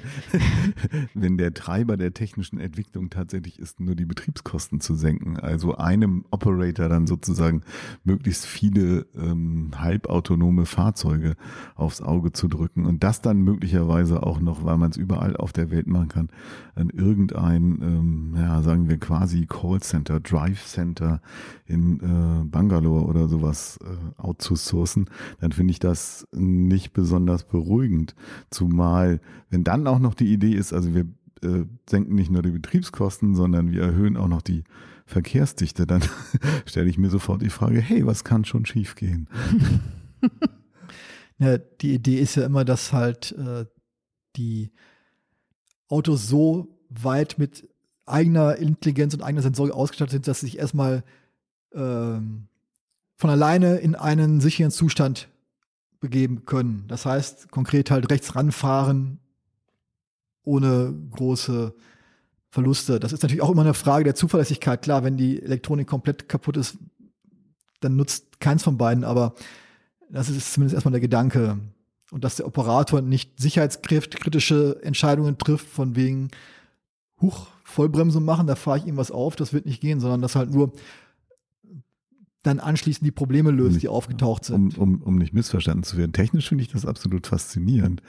wenn 1.14 1.38
der 1.38 1.54
Treiber 1.54 1.96
der 1.96 2.12
technischen 2.12 2.58
Entwicklung 2.58 3.10
tatsächlich 3.10 3.58
ist, 3.58 3.80
nur 3.80 3.94
die 3.94 4.04
Betriebskosten 4.04 4.80
zu 4.80 4.94
senken, 4.94 5.38
also 5.38 5.76
einem 5.76 6.24
Operator 6.30 6.88
dann 6.88 7.06
sozusagen 7.06 7.62
möglichst 8.04 8.44
viele 8.44 9.06
ähm, 9.16 9.70
halbautonome 9.76 10.66
Fahrzeuge 10.66 11.36
aufs 11.76 12.02
Auge 12.02 12.32
zu 12.32 12.48
drücken 12.48 12.86
und 12.86 13.04
das 13.04 13.22
dann 13.22 13.42
möglicherweise 13.42 14.22
auch 14.22 14.40
noch, 14.40 14.64
weil 14.64 14.78
man 14.78 14.90
es 14.90 14.96
überall 14.96 15.36
auf 15.36 15.52
der 15.52 15.70
Welt 15.70 15.86
machen 15.86 16.08
kann, 16.08 16.28
an 16.74 16.90
irgendein, 16.90 17.78
ähm, 17.82 18.34
ja, 18.36 18.62
sagen 18.62 18.88
wir 18.88 18.98
quasi 18.98 19.11
Callcenter, 19.46 20.20
Drive 20.20 20.66
Center 20.66 21.20
in 21.66 22.00
äh, 22.00 22.44
Bangalore 22.44 23.04
oder 23.04 23.28
sowas 23.28 23.78
äh, 23.82 24.20
outzusourcen, 24.20 25.10
dann 25.40 25.52
finde 25.52 25.72
ich 25.72 25.78
das 25.78 26.26
nicht 26.32 26.92
besonders 26.92 27.44
beruhigend. 27.44 28.14
Zumal, 28.50 29.20
wenn 29.50 29.64
dann 29.64 29.86
auch 29.86 29.98
noch 29.98 30.14
die 30.14 30.32
Idee 30.32 30.54
ist, 30.54 30.72
also 30.72 30.94
wir 30.94 31.06
äh, 31.42 31.64
senken 31.88 32.14
nicht 32.14 32.30
nur 32.30 32.42
die 32.42 32.50
Betriebskosten, 32.50 33.34
sondern 33.34 33.72
wir 33.72 33.82
erhöhen 33.82 34.16
auch 34.16 34.28
noch 34.28 34.42
die 34.42 34.64
Verkehrsdichte, 35.06 35.86
dann 35.86 36.02
stelle 36.66 36.88
ich 36.88 36.98
mir 36.98 37.10
sofort 37.10 37.42
die 37.42 37.50
Frage, 37.50 37.80
hey, 37.80 38.06
was 38.06 38.24
kann 38.24 38.44
schon 38.44 38.64
schiefgehen? 38.64 39.28
ja, 41.38 41.58
die 41.58 41.94
Idee 41.94 42.18
ist 42.18 42.36
ja 42.36 42.46
immer, 42.46 42.64
dass 42.64 42.92
halt 42.92 43.32
äh, 43.32 43.66
die 44.36 44.72
Autos 45.88 46.28
so 46.28 46.78
weit 46.88 47.38
mit 47.38 47.68
eigener 48.06 48.56
Intelligenz 48.56 49.14
und 49.14 49.22
eigener 49.22 49.42
Sensorik 49.42 49.72
ausgestattet 49.72 50.12
sind, 50.12 50.28
dass 50.28 50.40
sie 50.40 50.46
sich 50.46 50.58
erstmal 50.58 51.04
ähm, 51.74 52.48
von 53.16 53.30
alleine 53.30 53.76
in 53.76 53.94
einen 53.94 54.40
sicheren 54.40 54.70
Zustand 54.70 55.28
begeben 56.00 56.44
können. 56.44 56.84
Das 56.88 57.06
heißt, 57.06 57.50
konkret 57.50 57.90
halt 57.90 58.10
rechts 58.10 58.34
ranfahren 58.34 59.18
ohne 60.44 60.92
große 61.12 61.72
Verluste. 62.50 63.00
Das 63.00 63.12
ist 63.12 63.22
natürlich 63.22 63.42
auch 63.42 63.50
immer 63.50 63.62
eine 63.62 63.74
Frage 63.74 64.04
der 64.04 64.14
Zuverlässigkeit. 64.14 64.82
Klar, 64.82 65.04
wenn 65.04 65.16
die 65.16 65.40
Elektronik 65.40 65.86
komplett 65.86 66.28
kaputt 66.28 66.56
ist, 66.56 66.76
dann 67.80 67.96
nutzt 67.96 68.40
keins 68.40 68.62
von 68.62 68.76
beiden, 68.76 69.04
aber 69.04 69.34
das 70.10 70.28
ist 70.28 70.52
zumindest 70.52 70.74
erstmal 70.74 70.92
der 70.92 71.00
Gedanke. 71.00 71.58
Und 72.10 72.24
dass 72.24 72.36
der 72.36 72.46
Operator 72.46 73.00
nicht 73.00 73.40
sicherheitskritische 73.40 74.80
Entscheidungen 74.82 75.38
trifft, 75.38 75.66
von 75.66 75.96
wegen, 75.96 76.28
huch, 77.20 77.46
Vollbremse 77.64 78.20
machen, 78.20 78.46
da 78.46 78.54
fahre 78.54 78.78
ich 78.78 78.86
ihm 78.86 78.96
was 78.96 79.10
auf, 79.10 79.36
das 79.36 79.52
wird 79.52 79.66
nicht 79.66 79.80
gehen, 79.80 80.00
sondern 80.00 80.20
dass 80.22 80.36
halt 80.36 80.52
nur 80.52 80.72
dann 82.42 82.58
anschließend 82.58 83.06
die 83.06 83.12
Probleme 83.12 83.52
löst, 83.52 83.74
nicht, 83.74 83.84
die 83.84 83.88
aufgetaucht 83.88 84.44
sind. 84.44 84.76
Um, 84.76 84.94
um, 84.94 85.02
um 85.02 85.16
nicht 85.16 85.32
missverstanden 85.32 85.84
zu 85.84 85.96
werden. 85.96 86.12
Technisch 86.12 86.48
finde 86.48 86.62
ich 86.62 86.72
das 86.72 86.84
absolut 86.84 87.26
faszinierend. 87.26 88.02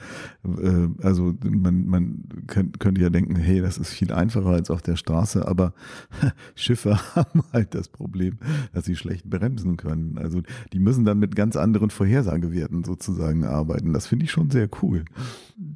Äh, 0.44 0.88
also 1.02 1.34
man, 1.44 1.86
man 1.86 2.24
könnt, 2.48 2.80
könnte 2.80 3.00
ja 3.00 3.10
denken, 3.10 3.36
hey, 3.36 3.60
das 3.60 3.78
ist 3.78 3.90
viel 3.90 4.12
einfacher 4.12 4.48
als 4.48 4.70
auf 4.70 4.82
der 4.82 4.96
Straße, 4.96 5.46
aber 5.46 5.72
Schiffe 6.56 6.98
haben 7.14 7.42
halt 7.52 7.74
das 7.74 7.88
Problem, 7.88 8.38
dass 8.72 8.86
sie 8.86 8.96
schlecht 8.96 9.30
bremsen 9.30 9.76
können. 9.76 10.18
Also 10.18 10.42
die 10.72 10.80
müssen 10.80 11.04
dann 11.04 11.20
mit 11.20 11.36
ganz 11.36 11.54
anderen 11.54 11.90
Vorhersagewerten 11.90 12.82
sozusagen 12.82 13.44
arbeiten. 13.44 13.92
Das 13.92 14.08
finde 14.08 14.24
ich 14.24 14.32
schon 14.32 14.50
sehr 14.50 14.68
cool. 14.82 15.04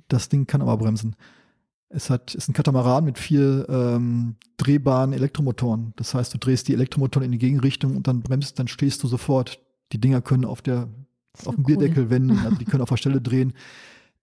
Das 0.08 0.28
Ding 0.28 0.46
kann 0.48 0.62
aber 0.62 0.76
bremsen. 0.78 1.14
Es 1.90 2.10
hat, 2.10 2.34
ist 2.34 2.48
ein 2.48 2.52
Katamaran 2.52 3.04
mit 3.04 3.18
vier 3.18 3.66
ähm, 3.68 4.36
drehbaren 4.58 5.12
Elektromotoren. 5.12 5.94
Das 5.96 6.12
heißt, 6.12 6.34
du 6.34 6.38
drehst 6.38 6.68
die 6.68 6.74
Elektromotoren 6.74 7.24
in 7.24 7.32
die 7.32 7.38
Gegenrichtung 7.38 7.96
und 7.96 8.06
dann 8.06 8.20
bremst, 8.20 8.58
dann 8.58 8.68
stehst 8.68 9.02
du 9.02 9.08
sofort. 9.08 9.60
Die 9.92 10.00
Dinger 10.00 10.20
können 10.20 10.44
auf 10.44 10.60
der, 10.60 10.88
auf 11.46 11.54
dem 11.54 11.64
cool. 11.64 11.76
Bierdeckel 11.76 12.10
wenden, 12.10 12.38
also 12.38 12.56
die 12.56 12.64
können 12.66 12.82
auf 12.82 12.90
der 12.90 12.98
Stelle 12.98 13.22
drehen. 13.22 13.54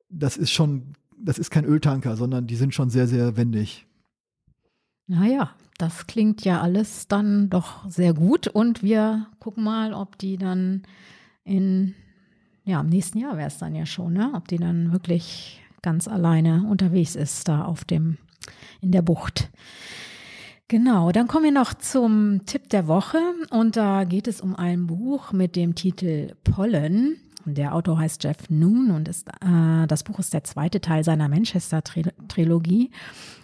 Das 0.09 0.37
ist 0.37 0.51
schon, 0.51 0.93
das 1.17 1.39
ist 1.39 1.49
kein 1.49 1.65
Öltanker, 1.65 2.15
sondern 2.15 2.45
die 2.45 2.55
sind 2.55 2.75
schon 2.75 2.91
sehr, 2.91 3.07
sehr 3.07 3.35
wendig. 3.35 3.87
Naja, 5.07 5.51
das 5.77 6.05
klingt 6.07 6.45
ja 6.45 6.61
alles 6.61 7.07
dann 7.07 7.49
doch 7.49 7.89
sehr 7.89 8.13
gut 8.13 8.47
und 8.47 8.83
wir 8.83 9.27
gucken 9.39 9.63
mal, 9.63 9.93
ob 9.93 10.17
die 10.19 10.37
dann 10.37 10.83
in, 11.43 11.95
ja, 12.63 12.81
im 12.81 12.89
nächsten 12.89 13.17
Jahr 13.17 13.37
wäre 13.37 13.47
es 13.47 13.57
dann 13.57 13.75
ja 13.75 13.85
schon, 13.85 14.13
ne? 14.13 14.31
Ob 14.33 14.47
die 14.47 14.57
dann 14.57 14.91
wirklich 14.91 15.61
ganz 15.85 16.07
alleine 16.07 16.65
unterwegs 16.67 17.15
ist, 17.15 17.47
da 17.47 17.63
auf 17.63 17.85
dem, 17.85 18.17
in 18.81 18.91
der 18.91 19.03
Bucht. 19.03 19.51
Genau, 20.67 21.11
dann 21.11 21.27
kommen 21.27 21.45
wir 21.45 21.51
noch 21.51 21.75
zum 21.75 22.41
Tipp 22.47 22.69
der 22.69 22.87
Woche 22.87 23.19
und 23.51 23.77
da 23.77 24.03
geht 24.03 24.27
es 24.27 24.41
um 24.41 24.55
ein 24.55 24.87
Buch 24.87 25.31
mit 25.31 25.55
dem 25.55 25.75
Titel 25.75 26.33
Pollen. 26.43 27.17
Der 27.45 27.75
Autor 27.75 27.99
heißt 27.99 28.23
Jeff 28.23 28.49
Noon 28.49 28.89
und 28.89 29.07
ist, 29.07 29.27
äh, 29.27 29.85
das 29.85 30.03
Buch 30.03 30.17
ist 30.17 30.33
der 30.33 30.43
zweite 30.43 30.81
Teil 30.81 31.03
seiner 31.03 31.29
Manchester-Trilogie. 31.29 32.89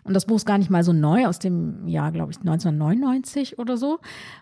Und 0.04 0.16
das 0.16 0.26
Buch 0.26 0.38
ist 0.38 0.48
gar 0.48 0.58
nicht 0.58 0.72
mal 0.72 0.84
so 0.84 0.94
neu, 0.94 1.28
aus 1.28 1.38
dem 1.38 1.88
Jahr, 1.88 2.12
glaube 2.12 2.32
ich, 2.32 2.40
1999 2.40 3.60
oder 3.60 3.78
so. 3.78 4.00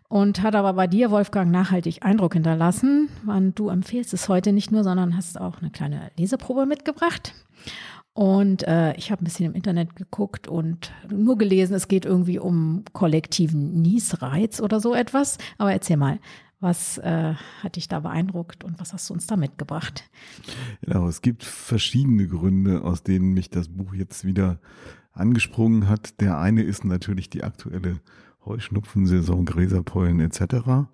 Und 0.07 0.41
hat 0.41 0.55
aber 0.55 0.71
bei 0.71 0.87
dir, 0.87 1.11
Wolfgang, 1.11 1.51
nachhaltig 1.51 2.03
Eindruck 2.03 2.35
hinterlassen. 2.35 3.09
Und 3.27 3.59
du 3.59 3.67
empfehlst 3.67 4.13
es 4.13 4.29
heute 4.29 4.53
nicht 4.53 4.71
nur, 4.71 4.85
sondern 4.85 5.17
hast 5.17 5.39
auch 5.39 5.59
eine 5.59 5.69
kleine 5.69 6.11
Leseprobe 6.17 6.65
mitgebracht. 6.65 7.33
Und 8.13 8.67
äh, 8.67 8.93
ich 8.95 9.11
habe 9.11 9.21
ein 9.21 9.25
bisschen 9.25 9.45
im 9.45 9.53
Internet 9.53 9.95
geguckt 9.95 10.47
und 10.47 10.91
nur 11.09 11.37
gelesen, 11.37 11.73
es 11.73 11.87
geht 11.87 12.05
irgendwie 12.05 12.39
um 12.39 12.83
kollektiven 12.91 13.81
Niesreiz 13.81 14.59
oder 14.59 14.79
so 14.79 14.93
etwas. 14.93 15.37
Aber 15.57 15.71
erzähl 15.71 15.97
mal, 15.97 16.19
was 16.59 16.97
äh, 16.97 17.35
hat 17.63 17.77
dich 17.77 17.87
da 17.87 18.01
beeindruckt 18.01 18.63
und 18.63 18.79
was 18.79 18.91
hast 18.91 19.09
du 19.09 19.13
uns 19.13 19.27
da 19.27 19.37
mitgebracht? 19.37 20.03
Genau, 20.81 21.07
es 21.07 21.21
gibt 21.21 21.43
verschiedene 21.43 22.27
Gründe, 22.27 22.83
aus 22.83 23.03
denen 23.03 23.33
mich 23.33 23.49
das 23.49 23.69
Buch 23.69 23.93
jetzt 23.93 24.25
wieder 24.25 24.59
angesprungen 25.13 25.87
hat. 25.87 26.19
Der 26.19 26.37
eine 26.37 26.63
ist 26.63 26.83
natürlich 26.83 27.29
die 27.29 27.43
aktuelle 27.43 28.01
Heuschnupfensaison, 28.45 29.45
Gräserpollen 29.45 30.19
etc. 30.19 30.89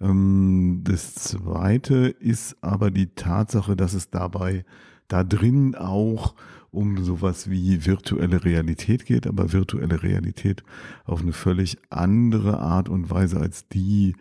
Ähm, 0.00 0.80
das 0.84 1.14
zweite 1.14 2.08
ist 2.08 2.56
aber 2.62 2.90
die 2.90 3.14
Tatsache, 3.14 3.76
dass 3.76 3.92
es 3.94 4.10
dabei 4.10 4.64
da 5.12 5.24
drin 5.24 5.74
auch 5.74 6.34
um 6.70 7.04
sowas 7.04 7.50
wie 7.50 7.84
virtuelle 7.84 8.44
Realität 8.44 9.04
geht, 9.04 9.26
aber 9.26 9.52
virtuelle 9.52 10.02
Realität 10.02 10.62
auf 11.04 11.20
eine 11.20 11.34
völlig 11.34 11.76
andere 11.90 12.60
Art 12.60 12.88
und 12.88 13.10
Weise 13.10 13.38
als 13.38 13.68
die, 13.68 14.16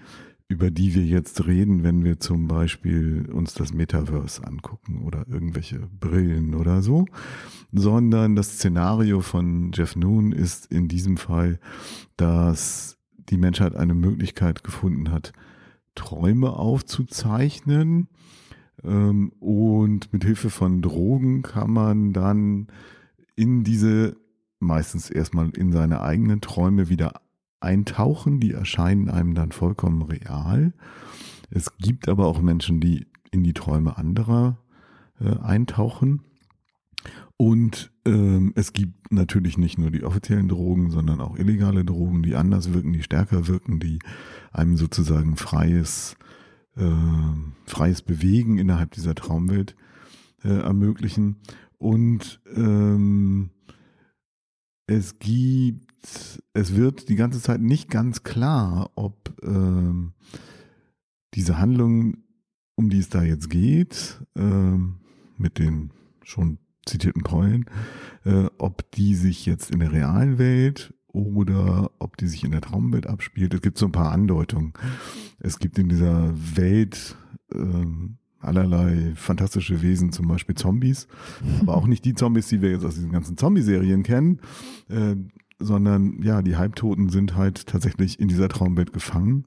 über 0.49 0.69
die 0.69 0.93
wir 0.93 1.05
jetzt 1.05 1.47
reden, 1.47 1.83
wenn 1.83 2.03
wir 2.03 2.19
zum 2.19 2.49
Beispiel 2.49 3.29
uns 3.31 3.53
das 3.53 3.73
Metaverse 3.73 4.45
angucken 4.45 5.03
oder 5.03 5.25
irgendwelche 5.29 5.79
Brillen 5.97 6.55
oder 6.55 6.81
so, 6.81 7.05
sondern 7.71 8.35
das 8.35 8.55
Szenario 8.55 9.21
von 9.21 9.71
Jeff 9.73 9.95
Noon 9.95 10.33
ist 10.33 10.65
in 10.65 10.89
diesem 10.89 11.15
Fall, 11.15 11.57
dass 12.17 12.97
die 13.29 13.37
Menschheit 13.37 13.75
eine 13.77 13.93
Möglichkeit 13.93 14.65
gefunden 14.65 15.09
hat, 15.09 15.31
Träume 15.95 16.51
aufzuzeichnen 16.51 18.09
und 18.83 20.11
mit 20.11 20.23
Hilfe 20.23 20.49
von 20.49 20.81
Drogen 20.81 21.41
kann 21.43 21.71
man 21.71 22.13
dann 22.13 22.67
in 23.35 23.63
diese 23.63 24.17
meistens 24.59 25.09
erstmal 25.09 25.49
in 25.51 25.71
seine 25.71 26.01
eigenen 26.01 26.41
Träume 26.41 26.89
wieder 26.89 27.21
eintauchen. 27.59 28.39
Die 28.39 28.51
erscheinen 28.51 29.09
einem 29.09 29.33
dann 29.35 29.51
vollkommen 29.51 30.01
real. 30.03 30.73
Es 31.49 31.77
gibt 31.77 32.07
aber 32.07 32.27
auch 32.27 32.41
Menschen, 32.41 32.79
die 32.79 33.07
in 33.31 33.43
die 33.43 33.53
Träume 33.53 33.97
anderer 33.97 34.57
äh, 35.19 35.37
eintauchen. 35.39 36.21
Und 37.37 37.91
ähm, 38.05 38.53
es 38.55 38.73
gibt 38.73 39.11
natürlich 39.11 39.57
nicht 39.57 39.79
nur 39.79 39.89
die 39.89 40.03
offiziellen 40.03 40.47
Drogen, 40.47 40.91
sondern 40.91 41.19
auch 41.21 41.37
illegale 41.37 41.83
Drogen, 41.83 42.21
die 42.21 42.35
anders 42.35 42.73
wirken, 42.73 42.93
die 42.93 43.01
stärker 43.01 43.47
wirken, 43.47 43.79
die 43.79 43.99
einem 44.51 44.77
sozusagen 44.77 45.35
freies 45.37 46.15
äh, 46.77 46.89
freies 47.65 48.01
Bewegen 48.01 48.57
innerhalb 48.57 48.91
dieser 48.91 49.15
Traumwelt 49.15 49.75
äh, 50.43 50.49
ermöglichen. 50.49 51.37
Und 51.77 52.41
ähm, 52.55 53.49
es 54.87 55.19
gibt, 55.19 56.41
es 56.53 56.75
wird 56.75 57.09
die 57.09 57.15
ganze 57.15 57.41
Zeit 57.41 57.61
nicht 57.61 57.89
ganz 57.89 58.23
klar, 58.23 58.91
ob 58.95 59.33
ähm, 59.43 60.13
diese 61.33 61.57
Handlung, 61.57 62.17
um 62.75 62.89
die 62.89 62.99
es 62.99 63.09
da 63.09 63.23
jetzt 63.23 63.49
geht, 63.49 64.21
ähm, 64.35 64.99
mit 65.37 65.59
den 65.59 65.91
schon 66.23 66.59
zitierten 66.85 67.23
Keulen, 67.23 67.65
äh, 68.25 68.47
ob 68.57 68.89
die 68.91 69.15
sich 69.15 69.45
jetzt 69.45 69.71
in 69.71 69.79
der 69.79 69.91
realen 69.91 70.37
Welt 70.37 70.93
oder 71.13 71.91
ob 71.99 72.17
die 72.17 72.27
sich 72.27 72.43
in 72.43 72.51
der 72.51 72.61
Traumwelt 72.61 73.07
abspielt. 73.07 73.53
Es 73.53 73.61
gibt 73.61 73.77
so 73.77 73.85
ein 73.85 73.91
paar 73.91 74.11
Andeutungen. 74.11 74.73
Es 75.39 75.59
gibt 75.59 75.77
in 75.77 75.89
dieser 75.89 76.33
Welt 76.55 77.15
ähm, 77.53 78.17
allerlei 78.39 79.13
fantastische 79.15 79.81
Wesen, 79.81 80.11
zum 80.11 80.27
Beispiel 80.27 80.55
Zombies, 80.55 81.07
aber 81.61 81.75
auch 81.75 81.87
nicht 81.87 82.05
die 82.05 82.15
Zombies, 82.15 82.47
die 82.47 82.61
wir 82.61 82.71
jetzt 82.71 82.85
aus 82.85 82.95
diesen 82.95 83.11
ganzen 83.11 83.37
Zombie-Serien 83.37 84.03
kennen, 84.03 84.39
äh, 84.89 85.15
sondern 85.59 86.21
ja, 86.23 86.41
die 86.41 86.55
Halbtoten 86.55 87.09
sind 87.09 87.35
halt 87.35 87.67
tatsächlich 87.67 88.19
in 88.19 88.27
dieser 88.27 88.49
Traumwelt 88.49 88.93
gefangen, 88.93 89.45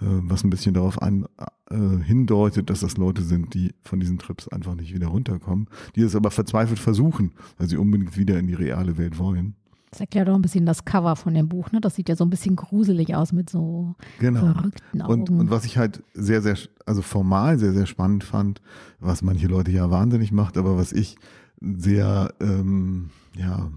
äh, 0.00 0.04
was 0.06 0.44
ein 0.44 0.50
bisschen 0.50 0.74
darauf 0.74 1.02
an, 1.02 1.26
äh, 1.70 1.76
hindeutet, 2.04 2.70
dass 2.70 2.80
das 2.80 2.96
Leute 2.96 3.22
sind, 3.22 3.54
die 3.54 3.74
von 3.82 3.98
diesen 3.98 4.18
Trips 4.18 4.48
einfach 4.48 4.74
nicht 4.74 4.94
wieder 4.94 5.08
runterkommen, 5.08 5.66
die 5.96 6.02
es 6.02 6.14
aber 6.14 6.30
verzweifelt 6.30 6.78
versuchen, 6.78 7.32
weil 7.58 7.68
sie 7.68 7.76
unbedingt 7.76 8.16
wieder 8.16 8.38
in 8.38 8.46
die 8.46 8.54
reale 8.54 8.98
Welt 8.98 9.18
wollen. 9.18 9.56
Das 9.90 10.00
erklärt 10.00 10.28
auch 10.28 10.34
ein 10.34 10.42
bisschen 10.42 10.66
das 10.66 10.84
Cover 10.84 11.16
von 11.16 11.34
dem 11.34 11.48
Buch. 11.48 11.72
Ne? 11.72 11.80
Das 11.80 11.94
sieht 11.94 12.08
ja 12.08 12.16
so 12.16 12.24
ein 12.24 12.30
bisschen 12.30 12.56
gruselig 12.56 13.14
aus 13.14 13.32
mit 13.32 13.48
so 13.50 13.94
genau. 14.18 14.40
verrückten 14.40 15.02
Augen. 15.02 15.12
Und, 15.12 15.30
und 15.30 15.50
was 15.50 15.64
ich 15.64 15.78
halt 15.78 16.02
sehr, 16.14 16.42
sehr, 16.42 16.56
also 16.86 17.02
formal 17.02 17.58
sehr, 17.58 17.72
sehr 17.72 17.86
spannend 17.86 18.24
fand, 18.24 18.60
was 19.00 19.22
manche 19.22 19.46
Leute 19.46 19.70
ja 19.70 19.90
wahnsinnig 19.90 20.32
macht, 20.32 20.58
aber 20.58 20.76
was 20.76 20.92
ich 20.92 21.16
sehr, 21.60 22.34
ähm, 22.40 23.10
ja, 23.36 23.70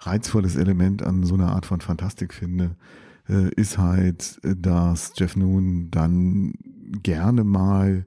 reizvolles 0.00 0.56
Element 0.56 1.02
an 1.02 1.24
so 1.24 1.34
einer 1.34 1.52
Art 1.52 1.66
von 1.66 1.80
Fantastik 1.80 2.32
finde, 2.32 2.76
äh, 3.28 3.52
ist 3.54 3.78
halt, 3.78 4.40
dass 4.42 5.12
Jeff 5.16 5.36
Noon 5.36 5.90
dann 5.90 6.54
gerne 7.02 7.44
mal 7.44 8.06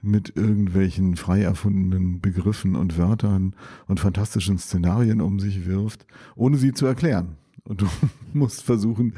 mit 0.00 0.36
irgendwelchen 0.36 1.16
frei 1.16 1.42
erfundenen 1.42 2.20
Begriffen 2.20 2.76
und 2.76 2.96
Wörtern 2.98 3.54
und 3.86 4.00
fantastischen 4.00 4.58
Szenarien 4.58 5.20
um 5.20 5.40
sich 5.40 5.66
wirft, 5.66 6.06
ohne 6.36 6.56
sie 6.56 6.72
zu 6.72 6.86
erklären. 6.86 7.36
Und 7.64 7.82
du 7.82 7.86
musst 8.32 8.62
versuchen, 8.62 9.14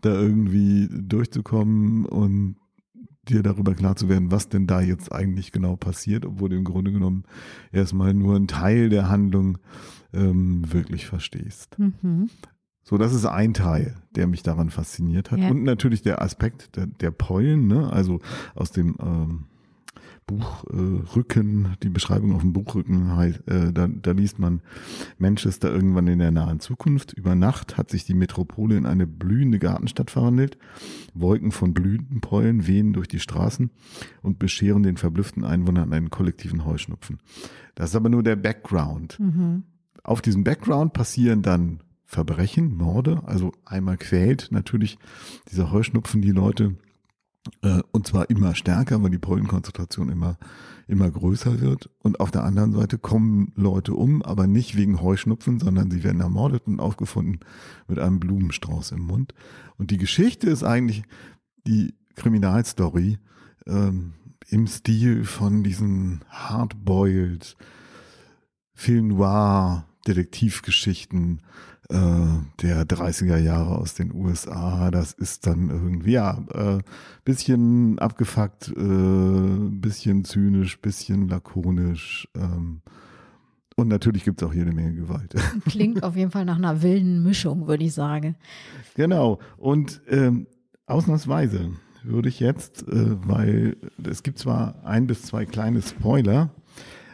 da 0.00 0.12
irgendwie 0.12 0.88
durchzukommen 0.90 2.06
und 2.06 2.56
dir 3.28 3.42
darüber 3.42 3.74
klar 3.74 3.96
zu 3.96 4.08
werden, 4.08 4.30
was 4.30 4.48
denn 4.48 4.66
da 4.66 4.80
jetzt 4.80 5.12
eigentlich 5.12 5.52
genau 5.52 5.76
passiert, 5.76 6.24
obwohl 6.24 6.48
du 6.48 6.56
im 6.56 6.64
Grunde 6.64 6.92
genommen 6.92 7.24
erstmal 7.70 8.14
nur 8.14 8.36
einen 8.36 8.48
Teil 8.48 8.88
der 8.88 9.08
Handlung 9.08 9.58
ähm, 10.12 10.72
wirklich 10.72 11.06
verstehst. 11.06 11.78
Mhm. 11.78 12.30
So, 12.82 12.98
das 12.98 13.14
ist 13.14 13.26
ein 13.26 13.54
Teil, 13.54 13.94
der 14.16 14.26
mich 14.26 14.42
daran 14.42 14.70
fasziniert 14.70 15.30
hat. 15.30 15.38
Ja. 15.38 15.50
Und 15.50 15.62
natürlich 15.62 16.02
der 16.02 16.22
Aspekt 16.22 16.76
der, 16.76 16.86
der 16.86 17.10
Pollen, 17.10 17.66
ne? 17.66 17.92
also 17.92 18.20
aus 18.54 18.72
dem 18.72 18.96
ähm, 19.00 19.44
Buchrücken, 20.26 21.64
äh, 21.64 21.76
die 21.82 21.88
Beschreibung 21.88 22.34
auf 22.34 22.42
dem 22.42 22.52
Buchrücken, 22.52 23.16
halt, 23.16 23.46
äh, 23.48 23.72
da, 23.72 23.88
da 23.88 24.12
liest 24.12 24.38
man 24.38 24.60
Manchester 25.18 25.72
irgendwann 25.72 26.06
in 26.06 26.20
der 26.20 26.30
nahen 26.30 26.60
Zukunft. 26.60 27.12
Über 27.12 27.34
Nacht 27.34 27.76
hat 27.76 27.90
sich 27.90 28.04
die 28.04 28.14
Metropole 28.14 28.76
in 28.76 28.86
eine 28.86 29.06
blühende 29.06 29.58
Gartenstadt 29.58 30.10
verwandelt. 30.10 30.58
Wolken 31.14 31.50
von 31.50 31.74
Blütenpollen 31.74 32.66
wehen 32.66 32.92
durch 32.92 33.08
die 33.08 33.18
Straßen 33.18 33.70
und 34.22 34.38
bescheren 34.38 34.82
den 34.82 34.96
verblüfften 34.96 35.44
Einwohnern 35.44 35.92
einen 35.92 36.10
kollektiven 36.10 36.64
Heuschnupfen. 36.64 37.18
Das 37.74 37.90
ist 37.90 37.96
aber 37.96 38.08
nur 38.08 38.22
der 38.22 38.36
Background. 38.36 39.18
Mhm. 39.18 39.64
Auf 40.04 40.22
diesem 40.22 40.44
Background 40.44 40.92
passieren 40.92 41.42
dann 41.42 41.80
Verbrechen, 42.04 42.76
Morde, 42.76 43.22
also 43.24 43.52
einmal 43.64 43.96
quält 43.96 44.48
natürlich 44.50 44.98
dieser 45.50 45.70
Heuschnupfen 45.70 46.22
die 46.22 46.32
Leute 46.32 46.76
und 47.92 48.06
zwar 48.06 48.28
immer 48.28 48.54
stärker, 48.54 49.02
weil 49.02 49.10
die 49.10 49.18
Pollenkonzentration 49.18 50.10
immer, 50.10 50.38
immer 50.86 51.10
größer 51.10 51.60
wird. 51.60 51.90
Und 52.02 52.20
auf 52.20 52.30
der 52.30 52.44
anderen 52.44 52.72
Seite 52.72 52.98
kommen 52.98 53.52
Leute 53.56 53.94
um, 53.94 54.22
aber 54.22 54.46
nicht 54.46 54.76
wegen 54.76 55.00
Heuschnupfen, 55.00 55.58
sondern 55.58 55.90
sie 55.90 56.04
werden 56.04 56.20
ermordet 56.20 56.66
und 56.66 56.80
aufgefunden 56.80 57.40
mit 57.88 57.98
einem 57.98 58.20
Blumenstrauß 58.20 58.92
im 58.92 59.00
Mund. 59.00 59.34
Und 59.78 59.90
die 59.90 59.98
Geschichte 59.98 60.50
ist 60.50 60.64
eigentlich 60.64 61.02
die 61.66 61.94
Kriminalstory 62.16 63.18
ähm, 63.66 64.14
im 64.48 64.66
Stil 64.66 65.24
von 65.24 65.62
diesen 65.62 66.24
Hardboiled 66.28 67.56
Film 68.74 69.08
Noir 69.08 69.86
Detektivgeschichten 70.06 71.42
äh, 71.90 72.62
der 72.62 72.84
30er 72.84 73.36
Jahre 73.36 73.78
aus 73.78 73.94
den 73.94 74.14
USA. 74.14 74.90
Das 74.90 75.12
ist 75.12 75.46
dann 75.46 75.70
irgendwie, 75.70 76.12
ja, 76.12 76.38
äh, 76.54 76.78
bisschen 77.24 77.98
abgefuckt, 77.98 78.68
äh, 78.68 79.70
bisschen 79.70 80.24
zynisch, 80.24 80.80
bisschen 80.80 81.28
lakonisch. 81.28 82.28
Ähm, 82.36 82.82
und 83.76 83.88
natürlich 83.88 84.24
gibt 84.24 84.42
es 84.42 84.48
auch 84.48 84.54
jede 84.54 84.72
Menge 84.72 84.94
Gewalt. 84.94 85.34
Klingt 85.66 86.02
auf 86.02 86.16
jeden 86.16 86.30
Fall 86.30 86.44
nach 86.44 86.58
einer 86.58 86.82
wilden 86.82 87.22
Mischung, 87.22 87.66
würde 87.66 87.84
ich 87.84 87.94
sagen. 87.94 88.36
Genau. 88.94 89.38
Und 89.56 90.00
ähm, 90.08 90.46
ausnahmsweise 90.86 91.70
würde 92.02 92.28
ich 92.28 92.40
jetzt, 92.40 92.86
äh, 92.88 93.16
weil 93.26 93.76
es 94.04 94.22
gibt 94.22 94.38
zwar 94.38 94.84
ein 94.84 95.06
bis 95.06 95.22
zwei 95.22 95.44
kleine 95.44 95.82
Spoiler, 95.82 96.50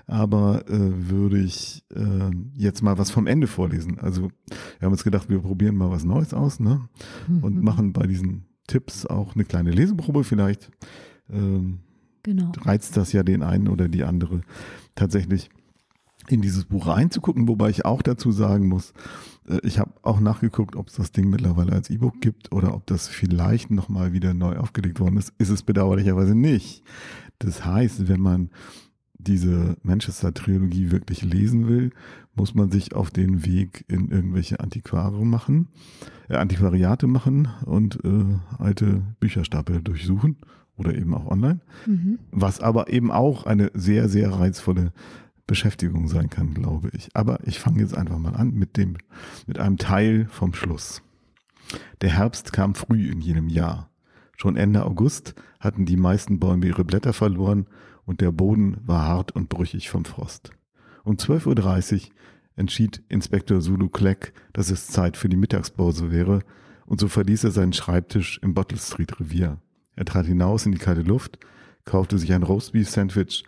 aber 0.06 0.68
äh, 0.68 1.08
würde 1.10 1.38
ich 1.38 1.84
äh, 1.94 2.30
jetzt 2.54 2.82
mal 2.82 2.98
was 2.98 3.10
vom 3.10 3.26
Ende 3.26 3.46
vorlesen. 3.46 3.98
Also 3.98 4.30
wir 4.78 4.86
haben 4.86 4.92
uns 4.92 5.04
gedacht, 5.04 5.28
wir 5.28 5.40
probieren 5.40 5.76
mal 5.76 5.90
was 5.90 6.04
Neues 6.04 6.32
aus 6.32 6.60
ne? 6.60 6.88
und 7.28 7.56
mhm. 7.56 7.64
machen 7.64 7.92
bei 7.92 8.06
diesen 8.06 8.44
Tipps 8.66 9.06
auch 9.06 9.34
eine 9.34 9.44
kleine 9.44 9.70
Leseprobe 9.70 10.24
vielleicht. 10.24 10.70
Ähm, 11.30 11.80
genau. 12.22 12.52
Reizt 12.62 12.96
das 12.96 13.12
ja 13.12 13.22
den 13.22 13.42
einen 13.42 13.68
oder 13.68 13.88
die 13.88 14.04
andere 14.04 14.42
tatsächlich 14.94 15.50
in 16.28 16.40
dieses 16.40 16.64
Buch 16.64 16.86
reinzugucken, 16.88 17.46
wobei 17.48 17.70
ich 17.70 17.84
auch 17.84 18.02
dazu 18.02 18.32
sagen 18.32 18.68
muss, 18.68 18.92
äh, 19.48 19.58
ich 19.62 19.78
habe 19.78 19.92
auch 20.02 20.20
nachgeguckt, 20.20 20.76
ob 20.76 20.88
es 20.88 20.94
das 20.94 21.12
Ding 21.12 21.30
mittlerweile 21.30 21.72
als 21.72 21.90
E-Book 21.90 22.20
gibt 22.20 22.52
oder 22.52 22.74
ob 22.74 22.86
das 22.86 23.08
vielleicht 23.08 23.70
nochmal 23.70 24.12
wieder 24.12 24.34
neu 24.34 24.56
aufgelegt 24.56 25.00
worden 25.00 25.16
ist. 25.16 25.32
Ist 25.38 25.50
es 25.50 25.62
bedauerlicherweise 25.62 26.34
nicht. 26.34 26.82
Das 27.38 27.64
heißt, 27.64 28.08
wenn 28.08 28.20
man 28.20 28.50
diese 29.18 29.76
Manchester-Trilogie 29.82 30.90
wirklich 30.90 31.22
lesen 31.22 31.68
will, 31.68 31.90
muss 32.34 32.54
man 32.54 32.70
sich 32.70 32.94
auf 32.94 33.10
den 33.10 33.44
Weg 33.44 33.84
in 33.88 34.10
irgendwelche 34.10 34.60
Antiquare 34.60 35.24
machen, 35.24 35.68
äh, 36.28 36.36
Antiquariate 36.36 37.06
machen 37.06 37.48
und 37.64 37.98
äh, 38.04 38.38
alte 38.58 39.02
Bücherstapel 39.20 39.82
durchsuchen 39.82 40.36
oder 40.76 40.94
eben 40.94 41.14
auch 41.14 41.26
online. 41.26 41.60
Mhm. 41.86 42.18
Was 42.30 42.60
aber 42.60 42.90
eben 42.90 43.10
auch 43.10 43.46
eine 43.46 43.70
sehr, 43.74 44.08
sehr 44.08 44.30
reizvolle 44.30 44.92
Beschäftigung 45.46 46.08
sein 46.08 46.28
kann, 46.28 46.54
glaube 46.54 46.90
ich. 46.92 47.08
Aber 47.14 47.38
ich 47.46 47.58
fange 47.58 47.80
jetzt 47.80 47.96
einfach 47.96 48.18
mal 48.18 48.34
an 48.34 48.52
mit 48.52 48.76
dem, 48.76 48.96
mit 49.46 49.58
einem 49.58 49.78
Teil 49.78 50.26
vom 50.28 50.54
Schluss. 50.54 51.02
Der 52.00 52.10
Herbst 52.10 52.52
kam 52.52 52.74
früh 52.74 53.10
in 53.10 53.20
jenem 53.20 53.48
Jahr. 53.48 53.90
Schon 54.36 54.56
Ende 54.56 54.84
August 54.84 55.34
hatten 55.60 55.86
die 55.86 55.96
meisten 55.96 56.38
Bäume 56.38 56.66
ihre 56.66 56.84
Blätter 56.84 57.12
verloren 57.12 57.66
und 58.06 58.20
der 58.20 58.32
Boden 58.32 58.78
war 58.86 59.04
hart 59.04 59.32
und 59.32 59.48
brüchig 59.48 59.90
vom 59.90 60.04
Frost. 60.04 60.52
Um 61.04 61.16
12.30 61.16 61.94
Uhr 61.94 62.12
entschied 62.56 63.02
Inspektor 63.08 63.60
Zulu 63.60 63.88
Kleck, 63.88 64.32
dass 64.52 64.70
es 64.70 64.86
Zeit 64.86 65.16
für 65.16 65.28
die 65.28 65.36
Mittagspause 65.36 66.10
wäre, 66.10 66.40
und 66.86 67.00
so 67.00 67.08
verließ 67.08 67.44
er 67.44 67.50
seinen 67.50 67.72
Schreibtisch 67.72 68.38
im 68.42 68.54
Bottle 68.54 68.78
Street 68.78 69.20
Revier. 69.20 69.58
Er 69.96 70.04
trat 70.04 70.26
hinaus 70.26 70.66
in 70.66 70.72
die 70.72 70.78
kalte 70.78 71.02
Luft, 71.02 71.38
kaufte 71.84 72.16
sich 72.16 72.32
ein 72.32 72.44
Roastbeef-Sandwich 72.44 73.44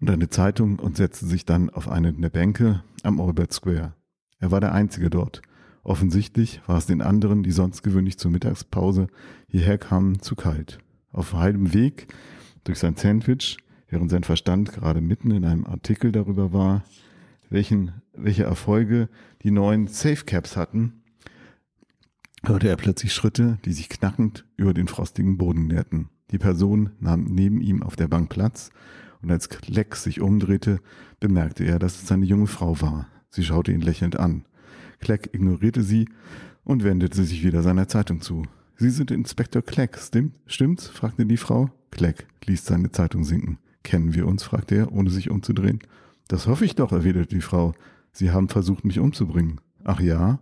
und 0.00 0.08
eine 0.08 0.28
Zeitung 0.28 0.78
und 0.78 0.96
setzte 0.96 1.26
sich 1.26 1.44
dann 1.44 1.70
auf 1.70 1.88
eine 1.88 2.12
der 2.12 2.30
Bänke 2.30 2.82
am 3.02 3.20
Albert 3.20 3.52
Square. 3.52 3.94
Er 4.38 4.50
war 4.50 4.60
der 4.60 4.72
Einzige 4.72 5.10
dort. 5.10 5.42
Offensichtlich 5.82 6.60
war 6.66 6.78
es 6.78 6.86
den 6.86 7.02
anderen, 7.02 7.42
die 7.42 7.52
sonst 7.52 7.82
gewöhnlich 7.82 8.18
zur 8.18 8.30
Mittagspause 8.30 9.08
hierher 9.48 9.78
kamen, 9.78 10.20
zu 10.20 10.36
kalt. 10.36 10.78
Auf 11.12 11.32
halbem 11.32 11.74
Weg 11.74 12.08
durch 12.64 12.78
sein 12.78 12.96
Sandwich, 12.96 13.56
während 13.90 14.10
sein 14.10 14.24
Verstand 14.24 14.72
gerade 14.72 15.00
mitten 15.00 15.30
in 15.30 15.44
einem 15.44 15.66
Artikel 15.66 16.12
darüber 16.12 16.52
war, 16.52 16.84
welchen, 17.50 17.92
welche 18.14 18.44
Erfolge 18.44 19.08
die 19.42 19.50
neuen 19.50 19.88
Safe 19.88 20.24
Caps 20.24 20.56
hatten, 20.56 21.02
hörte 22.44 22.68
er 22.68 22.76
plötzlich 22.76 23.12
Schritte, 23.12 23.58
die 23.64 23.72
sich 23.72 23.88
knackend 23.88 24.46
über 24.56 24.72
den 24.72 24.88
frostigen 24.88 25.36
Boden 25.36 25.66
näherten. 25.66 26.08
Die 26.30 26.38
Person 26.38 26.90
nahm 27.00 27.24
neben 27.24 27.60
ihm 27.60 27.82
auf 27.82 27.96
der 27.96 28.08
Bank 28.08 28.30
Platz 28.30 28.70
und 29.20 29.30
als 29.30 29.48
Lex 29.66 30.04
sich 30.04 30.20
umdrehte, 30.20 30.80
bemerkte 31.18 31.64
er, 31.64 31.78
dass 31.78 32.02
es 32.02 32.10
eine 32.12 32.24
junge 32.24 32.46
Frau 32.46 32.80
war. 32.80 33.08
Sie 33.28 33.44
schaute 33.44 33.72
ihn 33.72 33.80
lächelnd 33.80 34.18
an. 34.18 34.44
Kleck 35.00 35.30
ignorierte 35.34 35.82
sie 35.82 36.08
und 36.64 36.84
wendete 36.84 37.24
sich 37.24 37.44
wieder 37.44 37.62
seiner 37.62 37.88
Zeitung 37.88 38.20
zu. 38.20 38.44
Sie 38.76 38.90
sind 38.90 39.10
Inspektor 39.10 39.62
Kleck, 39.62 39.98
stimmt, 39.98 40.36
stimmt's? 40.46 40.88
fragte 40.88 41.26
die 41.26 41.36
Frau. 41.36 41.70
Kleck 41.90 42.26
ließ 42.46 42.64
seine 42.64 42.90
Zeitung 42.92 43.24
sinken. 43.24 43.58
Kennen 43.82 44.14
wir 44.14 44.26
uns? 44.26 44.42
fragte 44.42 44.74
er, 44.76 44.92
ohne 44.92 45.10
sich 45.10 45.30
umzudrehen. 45.30 45.80
Das 46.28 46.46
hoffe 46.46 46.64
ich 46.64 46.74
doch, 46.74 46.92
erwiderte 46.92 47.34
die 47.34 47.40
Frau. 47.40 47.74
Sie 48.12 48.30
haben 48.30 48.48
versucht, 48.48 48.84
mich 48.84 48.98
umzubringen. 48.98 49.60
Ach 49.84 50.00
ja? 50.00 50.40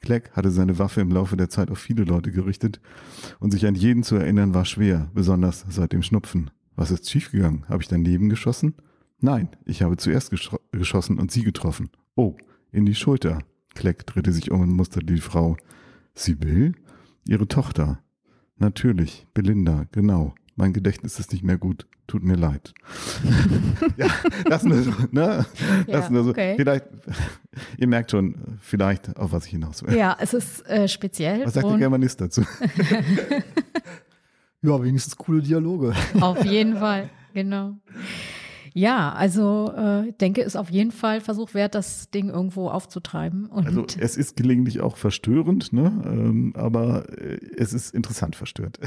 Kleck 0.00 0.30
hatte 0.32 0.50
seine 0.50 0.78
Waffe 0.78 1.00
im 1.00 1.10
Laufe 1.10 1.36
der 1.36 1.50
Zeit 1.50 1.70
auf 1.70 1.78
viele 1.78 2.04
Leute 2.04 2.32
gerichtet 2.32 2.80
und 3.38 3.50
sich 3.50 3.66
an 3.66 3.74
jeden 3.74 4.02
zu 4.02 4.16
erinnern 4.16 4.54
war 4.54 4.64
schwer, 4.64 5.10
besonders 5.14 5.66
seit 5.68 5.92
dem 5.92 6.02
Schnupfen. 6.02 6.50
Was 6.74 6.90
ist 6.90 7.10
schiefgegangen? 7.10 7.68
Habe 7.68 7.82
ich 7.82 7.88
daneben 7.88 8.30
geschossen? 8.30 8.74
Nein, 9.20 9.50
ich 9.66 9.82
habe 9.82 9.98
zuerst 9.98 10.32
geschossen 10.72 11.18
und 11.18 11.30
sie 11.30 11.42
getroffen. 11.42 11.90
Oh, 12.14 12.36
in 12.72 12.86
die 12.86 12.94
Schulter. 12.94 13.40
Kleck 13.74 14.06
drehte 14.06 14.32
sich 14.32 14.50
um 14.50 14.62
und 14.62 14.70
musterte 14.70 15.12
die 15.12 15.20
Frau. 15.20 15.56
Will? 16.26 16.74
Ihre 17.26 17.46
Tochter. 17.46 18.00
Natürlich, 18.56 19.26
Belinda, 19.34 19.86
genau. 19.92 20.34
Mein 20.56 20.72
Gedächtnis 20.72 21.18
ist 21.18 21.32
nicht 21.32 21.44
mehr 21.44 21.58
gut. 21.58 21.86
Tut 22.06 22.22
mir 22.22 22.34
leid. 22.34 22.74
ja, 23.96 24.08
das 24.48 24.64
nur 24.64 24.82
so, 24.82 24.92
ne? 25.12 25.46
Das 25.86 26.06
ja, 26.06 26.10
nur 26.10 26.24
so. 26.24 26.30
Okay. 26.30 26.54
Vielleicht, 26.56 26.86
ihr 27.78 27.86
merkt 27.86 28.10
schon, 28.10 28.58
vielleicht, 28.60 29.16
auf 29.16 29.32
was 29.32 29.46
ich 29.46 29.52
hinaus 29.52 29.82
will. 29.82 29.96
Ja, 29.96 30.16
es 30.20 30.34
ist 30.34 30.66
äh, 30.66 30.88
speziell. 30.88 31.46
Was 31.46 31.54
sagt 31.54 31.68
der 31.68 31.78
Germanist 31.78 32.20
dazu? 32.20 32.42
ja, 34.62 34.82
wenigstens 34.82 35.16
coole 35.16 35.40
Dialoge. 35.40 35.94
Auf 36.20 36.44
jeden 36.44 36.76
Fall, 36.76 37.10
genau. 37.32 37.76
Ja, 38.74 39.12
also 39.12 39.72
äh, 39.76 40.12
denke, 40.12 40.42
ist 40.42 40.56
auf 40.56 40.70
jeden 40.70 40.92
Fall 40.92 41.20
Versuch 41.20 41.54
wert, 41.54 41.74
das 41.74 42.10
Ding 42.10 42.28
irgendwo 42.28 42.68
aufzutreiben. 42.68 43.46
Und 43.46 43.66
also 43.66 43.86
es 43.98 44.16
ist 44.16 44.36
gelegentlich 44.36 44.80
auch 44.80 44.96
verstörend, 44.96 45.72
ne? 45.72 45.92
Ähm, 46.04 46.52
aber 46.56 47.08
äh, 47.18 47.38
es 47.56 47.72
ist 47.72 47.94
interessant 47.94 48.36
verstört. 48.36 48.78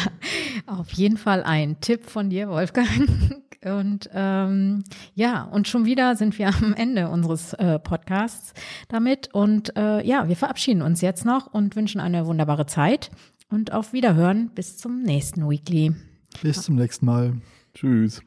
auf 0.66 0.92
jeden 0.92 1.16
Fall 1.16 1.42
ein 1.42 1.80
Tipp 1.80 2.08
von 2.08 2.30
dir, 2.30 2.48
Wolfgang. 2.48 2.88
Und 3.64 4.08
ähm, 4.12 4.84
ja, 5.14 5.42
und 5.42 5.66
schon 5.66 5.86
wieder 5.86 6.14
sind 6.14 6.38
wir 6.38 6.48
am 6.48 6.72
Ende 6.74 7.08
unseres 7.08 7.52
äh, 7.54 7.80
Podcasts 7.80 8.52
damit. 8.88 9.34
Und 9.34 9.76
äh, 9.76 10.06
ja, 10.06 10.28
wir 10.28 10.36
verabschieden 10.36 10.82
uns 10.82 11.00
jetzt 11.00 11.24
noch 11.24 11.52
und 11.52 11.74
wünschen 11.74 12.00
eine 12.00 12.26
wunderbare 12.26 12.66
Zeit. 12.66 13.10
Und 13.48 13.72
auf 13.72 13.92
Wiederhören 13.92 14.50
bis 14.54 14.76
zum 14.76 15.02
nächsten 15.02 15.48
Weekly. 15.48 15.94
Bis 16.42 16.62
zum 16.62 16.76
nächsten 16.76 17.06
Mal. 17.06 17.34
Tschüss. 17.74 18.22